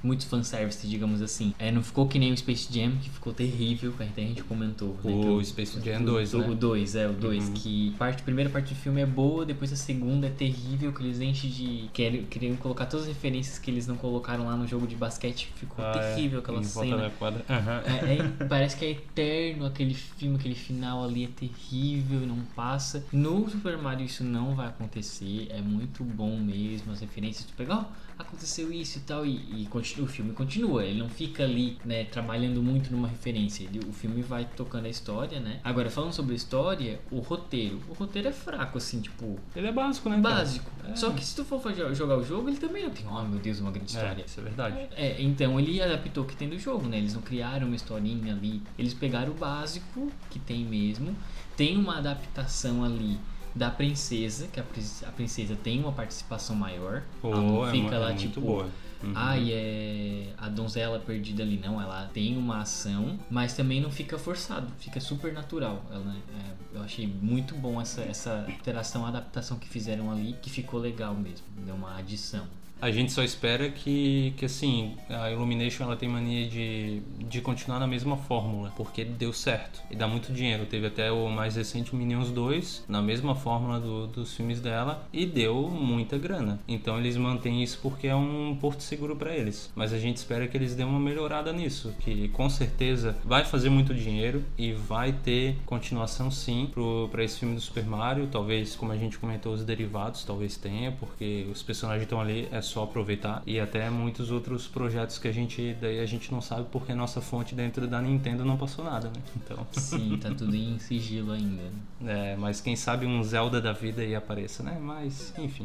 muito 0.04 0.28
fanservice, 0.28 0.86
digamos 0.88 1.22
assim. 1.24 1.56
É, 1.58 1.72
não 1.72 1.82
ficou 1.82 2.08
que 2.08 2.20
nem 2.20 2.32
o 2.32 2.38
Space 2.38 2.68
Jam, 2.72 2.92
que 3.02 3.10
ficou 3.10 3.34
terrível, 3.34 3.92
que 3.94 4.04
até 4.04 4.22
a 4.24 4.26
gente 4.28 4.44
comentou. 4.44 4.90
né, 5.04 5.12
que 5.12 5.28
O 5.28 5.44
Space 5.44 5.80
Jam 5.82 6.04
2, 6.04 6.34
o, 6.36 6.38
né? 6.40 6.50
O 6.50 6.56
2, 6.56 6.96
é, 6.96 7.08
o 7.08 7.14
2. 7.14 7.48
Uhum. 7.48 7.54
Que 7.56 7.92
parte, 7.98 8.22
a 8.22 8.24
primeira 8.24 8.50
parte 8.50 8.74
do 8.74 8.80
filme 8.80 9.02
é 9.02 9.06
boa, 9.06 9.46
depois 9.46 9.74
a 9.74 9.76
segunda 9.76 10.28
é 10.28 10.30
terrível, 10.30 10.94
que 10.94 11.02
eles 11.04 11.20
enchem 11.20 11.50
de. 11.50 11.90
Querem, 11.94 12.24
queriam 12.26 12.56
colocar 12.58 12.86
todas 12.86 13.08
as 13.08 13.12
referências 13.14 13.58
que 13.58 13.72
eles 13.72 13.88
não 13.88 13.96
colocaram 13.98 14.46
lá 14.46 14.56
no 14.56 14.68
jogo 14.68 14.86
de 14.86 14.96
basquete. 14.96 15.50
Ficou 15.56 15.84
Ah, 15.84 15.92
é. 15.96 16.14
terrível 16.16 16.40
aquela 16.40 16.60
Em 16.60 16.64
cena. 16.64 17.10
quadra. 17.18 17.44
Aham. 17.50 17.82
É, 18.08 18.18
é- 18.44 18.46
parece 18.46 18.78
que 18.78 18.86
é 18.86 18.92
eterno 18.92 19.66
aquele 19.66 19.94
filme, 19.96 20.36
aquele 20.38 20.56
final 20.56 21.04
ali 21.04 21.24
é 21.24 21.28
terrível, 21.28 22.20
não 22.22 22.38
passa. 22.56 23.04
No 23.12 23.50
Super 23.50 23.78
Mario 23.78 24.06
isso 24.06 24.24
não 24.24 24.54
vai 24.56 24.68
acontecer, 24.68 25.48
é 25.50 25.62
muito 25.62 26.04
bom 26.04 26.38
mesmo, 26.40 26.92
as 26.92 27.00
referências, 27.02 27.46
tu 27.46 27.54
pega, 27.56 27.76
ó, 27.78 27.86
aconteceu 28.18 28.72
isso 28.72 28.98
e 29.00 29.02
tal, 29.02 29.26
e, 29.26 29.62
e 29.64 29.68
continua, 29.68 30.06
o 30.06 30.10
filme 30.10 30.34
continua, 30.34 30.84
ele 30.86 31.00
não 31.00 31.10
fica 31.10 31.44
ali, 31.44 31.78
né, 31.84 32.04
trabalhando 32.06 32.62
muito 32.62 32.92
numa 32.92 33.08
referência, 33.08 33.64
ele- 33.64 33.80
o 33.88 33.92
filme 33.94 34.22
vai 34.22 34.46
tocando 34.56 34.86
a 34.86 34.90
história, 34.90 35.40
né. 35.40 35.60
Agora, 35.64 35.90
falando 35.90 36.14
sobre 36.14 36.34
a 36.34 36.36
história, 36.36 37.00
o 37.12 37.20
roteiro, 37.20 37.82
o 37.90 37.94
roteiro 37.94 38.28
é 38.28 38.32
fraco, 38.32 38.78
assim, 38.78 39.02
tipo, 39.02 39.40
Ele 39.56 39.68
é 39.68 39.72
básico, 39.72 40.10
né? 40.10 40.18
básico. 40.18 40.70
É. 40.88 40.96
Só 40.96 41.12
que 41.12 41.24
se 41.24 41.36
tu 41.36 41.44
for 41.46 41.62
jogar 41.94 42.18
o 42.18 42.24
jogo, 42.24 42.50
ele 42.50 42.58
também 42.58 42.84
não 42.84 42.92
tem, 42.92 43.06
oh 43.08 43.22
meu 43.24 43.40
Deus, 43.40 43.60
uma 43.60 43.72
grande 43.72 43.96
É, 43.96 44.00
história. 44.00 44.24
isso 44.26 44.40
é 44.40 44.44
verdade. 44.44 44.78
É, 44.96 45.22
então 45.22 45.60
ele 45.60 45.82
adaptou 45.82 46.24
o 46.24 46.28
que 46.28 46.36
tem 46.36 46.50
do 46.50 46.58
jogo, 46.60 46.88
né? 46.88 46.98
Eles 46.98 47.14
não 47.14 47.22
criaram 47.22 47.68
uma 47.68 47.76
historinha 47.76 48.34
ali. 48.34 48.62
Eles 48.78 48.94
pegaram 48.94 49.32
o 49.32 49.36
básico 49.36 50.12
que 50.30 50.40
tem 50.40 50.64
mesmo. 50.66 51.16
Tem 51.56 51.78
uma 51.78 51.98
adaptação 51.98 52.84
ali 52.84 53.18
da 53.56 53.70
princesa, 53.70 54.48
que 54.48 54.60
a, 54.60 54.64
a 55.08 55.12
princesa 55.12 55.56
tem 55.56 55.80
uma 55.80 55.92
participação 55.92 56.56
maior. 56.56 57.04
Pô, 57.22 57.32
ela 57.32 57.42
não 57.42 57.68
é 57.68 57.72
fica 57.72 57.96
é 57.96 58.00
lá 58.00 58.08
muito 58.10 58.22
tipo. 58.22 58.42
boa. 58.42 58.70
Uhum. 59.04 59.14
Ai, 59.16 59.52
é 59.52 60.34
a 60.38 60.48
donzela 60.48 61.00
perdida 61.00 61.42
ali, 61.42 61.58
não. 61.58 61.82
Ela 61.82 62.10
tem 62.14 62.38
uma 62.38 62.62
ação, 62.62 63.20
mas 63.30 63.54
também 63.54 63.82
não 63.82 63.90
fica 63.90 64.18
forçado, 64.18 64.72
fica 64.78 65.00
super 65.00 65.34
natural. 65.34 65.84
Ela, 65.92 66.16
é, 66.16 66.78
eu 66.78 66.84
achei 66.84 67.08
muito 67.08 67.56
bom 67.56 67.82
essa, 67.82 68.02
essa 68.02 68.46
alteração, 68.48 69.06
adaptação 69.06 69.58
que 69.58 69.68
fizeram 69.68 70.12
ali, 70.12 70.36
que 70.42 70.50
ficou 70.50 70.80
legal 70.80 71.16
mesmo. 71.16 71.46
Deu 71.66 71.76
uma 71.76 71.98
adição. 71.98 72.48
A 72.82 72.90
gente 72.92 73.12
só 73.12 73.24
espera 73.24 73.70
que, 73.70 74.34
que 74.38 74.46
assim, 74.46 74.96
a 75.08 75.30
Illumination 75.32 75.84
ela 75.84 75.96
tem 75.96 76.10
mania 76.10 76.48
de, 76.48 77.00
de 77.30 77.40
continuar 77.40 77.80
na 77.80 77.86
mesma 77.86 78.18
fórmula, 78.18 78.74
porque 78.76 79.06
deu 79.06 79.32
certo 79.32 79.82
e 79.92 79.96
dá 79.96 80.08
muito 80.08 80.34
dinheiro. 80.34 80.66
Teve 80.66 80.88
até 80.88 81.12
o 81.12 81.30
mais 81.30 81.56
recente 81.56 81.96
Minions 81.96 82.32
2, 82.32 82.86
na 82.88 83.02
mesma 83.02 83.36
fórmula 83.36 83.80
do- 83.80 84.08
dos 84.08 84.34
filmes 84.36 84.60
dela, 84.60 85.08
e 85.14 85.28
deu 85.28 85.70
muita 85.70 86.18
grana. 86.18 86.60
Então 86.68 86.98
eles 86.98 87.16
mantêm 87.18 87.62
isso 87.62 87.78
porque 87.84 88.08
é 88.08 88.16
um 88.16 88.58
porto 88.60 88.82
seguro 88.82 89.16
para 89.16 89.36
eles. 89.36 89.72
Mas 89.76 89.94
a 89.94 90.00
gente 90.00 90.18
espera 90.18 90.48
que 90.48 90.58
eles 90.58 90.74
dêem 90.74 90.90
uma 90.90 91.00
melhorada 91.00 91.54
nisso, 91.54 91.94
que 92.00 92.30
com 92.30 92.50
certeza 92.50 93.16
vai 93.24 93.46
fazer 93.46 93.70
muito 93.70 93.94
dinheiro 93.94 94.44
e 94.58 94.74
vai 94.74 95.14
ter 95.14 95.56
continuação 95.68 96.32
sim 96.32 96.70
para 97.12 97.24
esse 97.24 97.38
filme 97.40 97.54
do 97.54 97.62
Super 97.62 97.86
Mario. 97.86 98.26
Talvez, 98.26 98.76
como 98.76 98.92
a 98.92 98.98
gente 98.98 99.20
comentou, 99.20 99.54
os 99.54 99.64
derivados 99.64 100.24
talvez 100.24 100.58
tenha, 100.58 100.92
porque 100.94 101.46
os 101.52 101.62
personagens 101.62 102.04
estão 102.04 102.20
ali, 102.20 102.48
é 102.52 102.60
só 102.72 102.84
aproveitar. 102.84 103.42
E 103.46 103.60
até 103.60 103.90
muitos 103.90 104.32
outros 104.32 104.68
projetos 104.68 105.18
que 105.18 105.28
a 105.28 105.32
gente 105.32 105.76
daí 105.80 106.00
a 106.00 106.06
gente 106.06 106.32
não 106.32 106.42
sabe 106.42 106.68
porque 106.72 106.94
nossa 106.94 107.22
fonte 107.22 107.54
dentro 107.54 107.88
da 107.88 108.02
Nintendo 108.02 108.44
não 108.46 108.58
passou 108.58 108.86
nada, 108.86 109.08
né? 109.08 109.22
Então, 109.36 109.66
Sim, 109.72 110.18
tá 110.22 110.30
tudo 110.30 110.56
em 110.56 110.80
sigilo 110.80 111.32
ainda. 111.32 111.64
é, 112.06 112.36
mas 112.36 112.62
quem 112.62 112.76
sabe 112.76 113.06
um 113.06 113.24
Zelda 113.24 113.60
da 113.62 113.74
vida 113.74 114.02
aí 114.02 114.16
apareça, 114.16 114.64
né? 114.64 114.78
Mas, 114.82 115.34
enfim. 115.38 115.64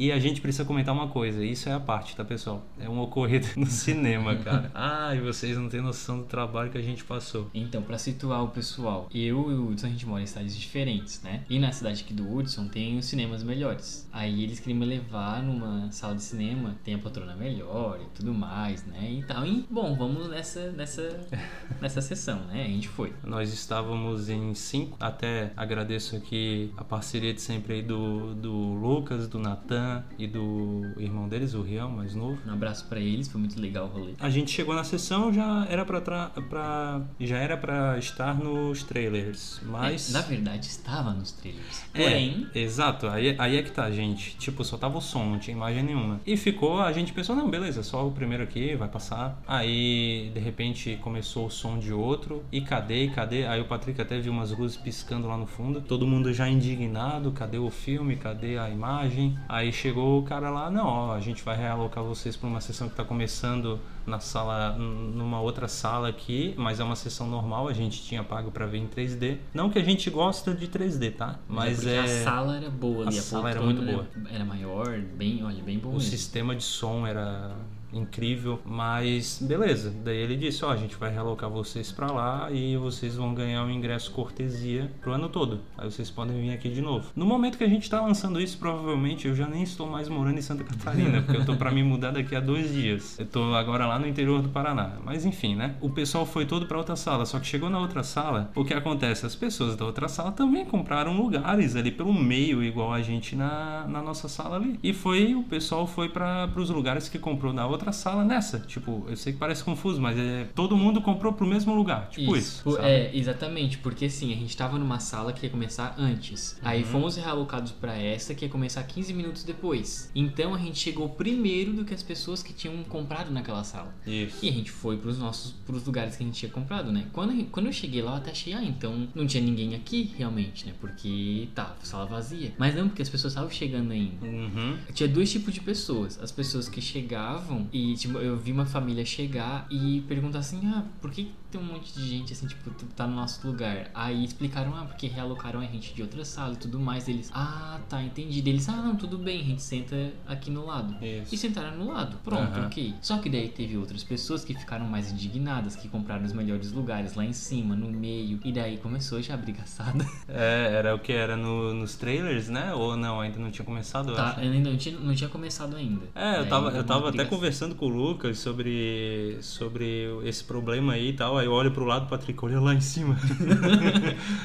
E 0.00 0.10
a 0.10 0.18
gente 0.18 0.40
precisa 0.40 0.64
comentar 0.64 0.94
uma 0.94 1.08
coisa, 1.08 1.44
isso 1.44 1.68
é 1.68 1.74
a 1.74 1.78
parte, 1.78 2.16
tá, 2.16 2.24
pessoal? 2.24 2.64
É 2.78 2.88
um 2.88 2.98
ocorrido 3.02 3.46
no 3.54 3.66
cinema, 3.66 4.34
cara. 4.34 4.70
Ai, 4.74 5.20
vocês 5.20 5.58
não 5.58 5.68
têm 5.68 5.82
noção 5.82 6.20
do 6.20 6.24
trabalho 6.24 6.70
que 6.70 6.78
a 6.78 6.82
gente 6.82 7.04
passou. 7.04 7.50
Então, 7.52 7.82
pra 7.82 7.98
situar 7.98 8.42
o 8.42 8.48
pessoal, 8.48 9.10
eu 9.12 9.50
e 9.50 9.54
o 9.54 9.68
Hudson 9.68 9.88
a 9.88 9.90
gente 9.90 10.06
mora 10.06 10.22
em 10.22 10.26
cidades 10.26 10.56
diferentes, 10.58 11.20
né? 11.22 11.44
E 11.50 11.58
na 11.58 11.70
cidade 11.70 12.02
aqui 12.02 12.14
do 12.14 12.26
Hudson 12.34 12.66
tem 12.66 12.96
os 12.96 13.04
cinemas 13.04 13.42
melhores. 13.42 14.08
Aí 14.10 14.42
eles 14.42 14.58
queriam 14.58 14.80
me 14.80 14.86
levar 14.86 15.42
numa 15.42 15.92
sala 15.92 16.14
de 16.14 16.22
cinema, 16.22 16.78
tem 16.82 16.94
a 16.94 16.98
poltrona 16.98 17.36
melhor 17.36 18.00
e 18.00 18.06
tudo 18.16 18.32
mais, 18.32 18.86
né? 18.86 19.06
E 19.06 19.22
tal. 19.24 19.46
E, 19.46 19.66
bom, 19.70 19.94
vamos 19.98 20.30
nessa, 20.30 20.72
nessa, 20.72 21.28
nessa 21.78 22.00
sessão, 22.00 22.38
né? 22.46 22.62
A 22.64 22.68
gente 22.68 22.88
foi. 22.88 23.12
Nós 23.22 23.52
estávamos 23.52 24.30
em 24.30 24.54
cinco. 24.54 24.96
Até 24.98 25.52
agradeço 25.54 26.16
aqui 26.16 26.72
a 26.78 26.84
parceria 26.84 27.34
de 27.34 27.42
sempre 27.42 27.74
aí 27.74 27.82
do, 27.82 28.34
do 28.34 28.50
Lucas, 28.50 29.28
do 29.28 29.38
Natan 29.38 29.89
e 30.18 30.26
do 30.26 30.82
irmão 30.98 31.28
deles, 31.28 31.54
o 31.54 31.62
Rião, 31.62 31.90
mais 31.90 32.14
novo. 32.14 32.38
Um 32.46 32.52
abraço 32.52 32.86
pra 32.88 33.00
eles, 33.00 33.28
foi 33.28 33.40
muito 33.40 33.60
legal 33.60 33.86
o 33.86 33.88
rolê. 33.88 34.12
A 34.18 34.30
gente 34.30 34.50
chegou 34.50 34.74
na 34.74 34.84
sessão, 34.84 35.32
já 35.32 35.66
era 35.68 35.84
pra, 35.84 36.00
pra 36.00 37.00
já 37.20 37.36
era 37.38 37.56
pra 37.56 37.98
estar 37.98 38.34
nos 38.34 38.82
trailers, 38.82 39.60
mas 39.64 40.10
É, 40.10 40.12
na 40.12 40.20
verdade, 40.22 40.66
estava 40.66 41.12
nos 41.12 41.32
trailers. 41.32 41.84
É, 41.94 42.02
Porém, 42.02 42.46
exato, 42.54 43.06
aí, 43.08 43.34
aí 43.38 43.56
é 43.56 43.62
que 43.62 43.70
tá, 43.70 43.90
gente. 43.90 44.36
Tipo, 44.36 44.64
só 44.64 44.76
tava 44.76 44.98
o 44.98 45.00
som, 45.00 45.24
não 45.24 45.38
tinha 45.38 45.56
imagem 45.56 45.82
nenhuma. 45.82 46.20
E 46.26 46.36
ficou, 46.36 46.80
a 46.80 46.92
gente 46.92 47.12
pensou, 47.12 47.34
não, 47.36 47.50
beleza, 47.50 47.82
só 47.82 48.06
o 48.06 48.12
primeiro 48.12 48.42
aqui, 48.44 48.74
vai 48.76 48.88
passar. 48.88 49.40
Aí, 49.46 50.30
de 50.34 50.40
repente, 50.40 50.98
começou 51.02 51.46
o 51.46 51.50
som 51.50 51.78
de 51.78 51.92
outro. 51.92 52.42
E 52.52 52.60
cadê, 52.60 53.08
cadê? 53.08 53.46
Aí 53.46 53.60
o 53.60 53.64
Patrick 53.64 54.00
até 54.00 54.18
viu 54.18 54.32
umas 54.32 54.50
luzes 54.56 54.76
piscando 54.76 55.26
lá 55.28 55.36
no 55.36 55.46
fundo. 55.46 55.80
Todo 55.80 56.06
mundo 56.06 56.32
já 56.32 56.48
indignado, 56.48 57.30
cadê 57.32 57.58
o 57.58 57.70
filme, 57.70 58.16
cadê 58.16 58.58
a 58.58 58.68
imagem? 58.70 59.36
Aí 59.48 59.72
chegou 59.80 60.20
o 60.20 60.22
cara 60.22 60.50
lá, 60.50 60.70
não, 60.70 60.86
ó, 60.86 61.14
a 61.14 61.20
gente 61.20 61.42
vai 61.42 61.56
realocar 61.56 62.04
vocês 62.04 62.36
pra 62.36 62.48
uma 62.48 62.60
sessão 62.60 62.88
que 62.88 62.94
tá 62.94 63.04
começando 63.04 63.80
na 64.06 64.20
sala, 64.20 64.76
numa 64.76 65.40
outra 65.40 65.68
sala 65.68 66.08
aqui, 66.08 66.54
mas 66.58 66.80
é 66.80 66.84
uma 66.84 66.96
sessão 66.96 67.26
normal, 67.26 67.68
a 67.68 67.72
gente 67.72 68.02
tinha 68.02 68.22
pago 68.22 68.50
pra 68.50 68.66
ver 68.66 68.78
em 68.78 68.86
3D. 68.86 69.38
Não 69.54 69.70
que 69.70 69.78
a 69.78 69.84
gente 69.84 70.10
gosta 70.10 70.54
de 70.54 70.68
3D, 70.68 71.14
tá? 71.16 71.38
Mas 71.48 71.76
porque 71.76 71.90
é 71.90 72.00
a 72.00 72.24
sala 72.24 72.56
era 72.56 72.70
boa 72.70 73.06
ali, 73.06 73.16
a 73.16 73.20
a, 73.20 73.22
sala 73.22 73.50
era 73.50 73.60
muito 73.62 73.82
Era, 73.82 74.06
era 74.30 74.44
maior, 74.44 74.98
bem, 74.98 75.42
olha, 75.44 75.62
bem 75.62 75.78
boa 75.78 75.94
o 75.94 75.98
mesmo. 75.98 76.10
sistema 76.10 76.54
de 76.54 76.62
som 76.64 77.06
era 77.06 77.54
incrível, 77.92 78.60
mas 78.64 79.38
beleza. 79.40 79.92
Daí 80.04 80.16
ele 80.16 80.36
disse, 80.36 80.64
ó, 80.64 80.70
a 80.70 80.76
gente 80.76 80.96
vai 80.96 81.10
realocar 81.10 81.50
vocês 81.50 81.90
pra 81.92 82.10
lá 82.10 82.50
e 82.50 82.76
vocês 82.76 83.16
vão 83.16 83.34
ganhar 83.34 83.64
um 83.64 83.70
ingresso 83.70 84.10
cortesia 84.12 84.90
pro 85.00 85.12
ano 85.12 85.28
todo. 85.28 85.60
Aí 85.76 85.90
vocês 85.90 86.10
podem 86.10 86.40
vir 86.40 86.52
aqui 86.52 86.68
de 86.68 86.80
novo. 86.80 87.10
No 87.14 87.26
momento 87.26 87.58
que 87.58 87.64
a 87.64 87.68
gente 87.68 87.88
tá 87.88 88.00
lançando 88.00 88.40
isso, 88.40 88.58
provavelmente 88.58 89.26
eu 89.28 89.34
já 89.34 89.46
nem 89.46 89.62
estou 89.62 89.88
mais 89.88 90.08
morando 90.08 90.38
em 90.38 90.42
Santa 90.42 90.64
Catarina, 90.64 91.22
porque 91.22 91.40
eu 91.40 91.44
tô 91.44 91.56
pra 91.56 91.70
me 91.70 91.82
mudar 91.82 92.10
daqui 92.12 92.34
a 92.34 92.40
dois 92.40 92.72
dias. 92.72 93.18
Eu 93.18 93.26
tô 93.26 93.54
agora 93.54 93.86
lá 93.86 93.98
no 93.98 94.06
interior 94.06 94.42
do 94.42 94.48
Paraná. 94.48 94.92
Mas 95.04 95.24
enfim, 95.24 95.54
né? 95.54 95.74
O 95.80 95.90
pessoal 95.90 96.24
foi 96.24 96.46
todo 96.46 96.66
pra 96.66 96.78
outra 96.78 96.96
sala, 96.96 97.26
só 97.26 97.38
que 97.38 97.46
chegou 97.46 97.70
na 97.70 97.78
outra 97.78 98.02
sala, 98.02 98.50
o 98.54 98.64
que 98.64 98.74
acontece? 98.74 99.26
As 99.26 99.34
pessoas 99.34 99.76
da 99.76 99.84
outra 99.84 100.08
sala 100.08 100.32
também 100.32 100.64
compraram 100.64 101.16
lugares 101.16 101.76
ali 101.76 101.90
pelo 101.90 102.12
meio, 102.12 102.62
igual 102.62 102.92
a 102.92 103.02
gente 103.02 103.34
na, 103.34 103.86
na 103.88 104.02
nossa 104.02 104.28
sala 104.28 104.56
ali. 104.56 104.78
E 104.82 104.92
foi, 104.92 105.34
o 105.34 105.42
pessoal 105.42 105.86
foi 105.86 106.08
para 106.08 106.50
os 106.56 106.70
lugares 106.70 107.08
que 107.08 107.18
comprou 107.18 107.52
na 107.52 107.66
outra 107.66 107.79
sala 107.92 108.24
nessa. 108.24 108.58
Tipo, 108.60 109.04
eu 109.08 109.16
sei 109.16 109.32
que 109.32 109.38
parece 109.38 109.64
confuso, 109.64 110.00
mas 110.00 110.18
é 110.18 110.44
todo 110.54 110.76
mundo 110.76 111.00
comprou 111.00 111.32
pro 111.32 111.46
mesmo 111.46 111.74
lugar. 111.74 112.08
Tipo 112.10 112.36
isso. 112.36 112.70
Sabe? 112.72 112.86
É, 112.86 113.16
exatamente, 113.16 113.78
porque 113.78 114.04
assim, 114.06 114.32
a 114.32 114.36
gente 114.36 114.56
tava 114.56 114.78
numa 114.78 114.98
sala 115.00 115.32
que 115.32 115.46
ia 115.46 115.50
começar 115.50 115.94
antes. 115.98 116.52
Uhum. 116.62 116.68
Aí 116.68 116.84
fomos 116.84 117.16
realocados 117.16 117.72
pra 117.72 117.96
essa 117.96 118.34
que 118.34 118.44
ia 118.44 118.50
começar 118.50 118.82
15 118.82 119.12
minutos 119.14 119.42
depois. 119.44 120.10
Então 120.14 120.54
a 120.54 120.58
gente 120.58 120.78
chegou 120.78 121.08
primeiro 121.08 121.72
do 121.72 121.84
que 121.84 121.94
as 121.94 122.02
pessoas 122.02 122.42
que 122.42 122.52
tinham 122.52 122.82
comprado 122.84 123.30
naquela 123.30 123.64
sala. 123.64 123.94
Isso. 124.06 124.36
E 124.44 124.48
a 124.48 124.52
gente 124.52 124.70
foi 124.70 124.96
pros 124.96 125.18
nossos 125.18 125.52
pros 125.66 125.84
lugares 125.86 126.16
que 126.16 126.22
a 126.22 126.26
gente 126.26 126.38
tinha 126.38 126.50
comprado, 126.50 126.92
né? 126.92 127.06
Quando, 127.12 127.32
gente- 127.32 127.50
quando 127.50 127.66
eu 127.66 127.72
cheguei 127.72 128.02
lá, 128.02 128.12
eu 128.12 128.16
até 128.18 128.30
achei, 128.30 128.52
ah, 128.52 128.62
então 128.62 129.08
não 129.14 129.26
tinha 129.26 129.42
ninguém 129.42 129.74
aqui 129.74 130.12
realmente, 130.18 130.66
né? 130.66 130.72
Porque 130.80 131.48
tá, 131.54 131.76
sala 131.82 132.06
vazia. 132.06 132.52
Mas 132.58 132.74
não, 132.74 132.88
porque 132.88 133.02
as 133.02 133.08
pessoas 133.08 133.32
estavam 133.32 133.50
chegando 133.50 133.92
ainda. 133.92 134.26
Uhum. 134.26 134.76
Tinha 134.92 135.08
dois 135.08 135.30
tipos 135.30 135.54
de 135.54 135.60
pessoas. 135.60 136.18
As 136.22 136.32
pessoas 136.32 136.68
que 136.68 136.80
chegavam 136.80 137.68
e, 137.72 137.94
tipo, 137.94 138.18
eu 138.18 138.36
vi 138.36 138.52
uma 138.52 138.66
família 138.66 139.04
chegar 139.04 139.66
e 139.70 140.00
perguntar 140.08 140.38
assim: 140.40 140.60
ah, 140.66 140.84
por 141.00 141.10
que 141.10 141.30
tem 141.50 141.60
um 141.60 141.64
monte 141.64 141.92
de 141.92 142.06
gente 142.08 142.32
assim, 142.32 142.46
tipo, 142.46 142.70
tá 142.94 143.06
no 143.06 143.16
nosso 143.16 143.46
lugar? 143.46 143.90
Aí 143.94 144.24
explicaram: 144.24 144.74
ah, 144.76 144.84
porque 144.84 145.06
realocaram 145.06 145.60
a 145.60 145.64
gente 145.64 145.92
de 145.94 146.02
outra 146.02 146.24
sala 146.24 146.54
e 146.54 146.56
tudo 146.56 146.78
mais. 146.78 147.08
Eles, 147.08 147.30
ah, 147.34 147.80
tá, 147.88 148.02
entendi. 148.02 148.40
Deles, 148.42 148.68
ah, 148.68 148.76
não, 148.76 148.96
tudo 148.96 149.18
bem, 149.18 149.40
a 149.40 149.44
gente 149.44 149.62
senta 149.62 150.12
aqui 150.26 150.50
no 150.50 150.64
lado. 150.66 150.94
Isso. 151.04 151.34
E 151.34 151.38
sentaram 151.38 151.76
no 151.76 151.92
lado. 151.92 152.16
Pronto, 152.24 152.56
Aham. 152.58 152.66
ok. 152.66 152.94
Só 153.00 153.18
que 153.18 153.28
daí 153.28 153.48
teve 153.48 153.76
outras 153.76 154.02
pessoas 154.04 154.44
que 154.44 154.54
ficaram 154.54 154.86
mais 154.86 155.10
indignadas, 155.12 155.74
que 155.76 155.88
compraram 155.88 156.24
os 156.24 156.32
melhores 156.32 156.72
lugares 156.72 157.14
lá 157.14 157.24
em 157.24 157.32
cima, 157.32 157.74
no 157.74 157.88
meio. 157.90 158.40
E 158.44 158.52
daí 158.52 158.78
começou 158.78 159.20
já 159.22 159.34
a 159.34 159.36
brigaçada. 159.36 160.04
É, 160.32 160.74
era 160.74 160.94
o 160.94 160.98
que 160.98 161.12
era 161.12 161.36
no- 161.36 161.74
nos 161.74 161.96
trailers, 161.96 162.48
né? 162.48 162.72
Ou 162.72 162.96
não, 162.96 163.20
ainda 163.20 163.38
não 163.38 163.50
tinha 163.50 163.64
começado? 163.64 164.10
eu 164.10 164.14
Tá, 164.16 164.28
acho. 164.30 164.40
ainda 164.40 164.70
não 164.70 164.76
tinha, 164.76 164.98
não 164.98 165.14
tinha 165.14 165.28
começado 165.28 165.74
ainda. 165.76 166.06
É, 166.14 166.38
eu 166.38 166.48
tava, 166.48 166.70
eu 166.70 166.84
tava 166.84 167.08
até 167.08 167.24
brigação. 167.24 167.40
Conversando 167.60 167.74
com 167.74 167.86
o 167.86 167.88
Lucas 167.88 168.38
sobre, 168.38 169.36
sobre 169.42 170.08
esse 170.24 170.42
problema 170.42 170.94
aí 170.94 171.10
e 171.10 171.12
tal. 171.12 171.36
Aí 171.36 171.44
eu 171.46 171.52
olho 171.52 171.70
pro 171.70 171.84
lado, 171.84 172.08
Patrick, 172.08 172.42
olha 172.44 172.58
lá 172.60 172.74
em 172.74 172.80
cima. 172.80 173.16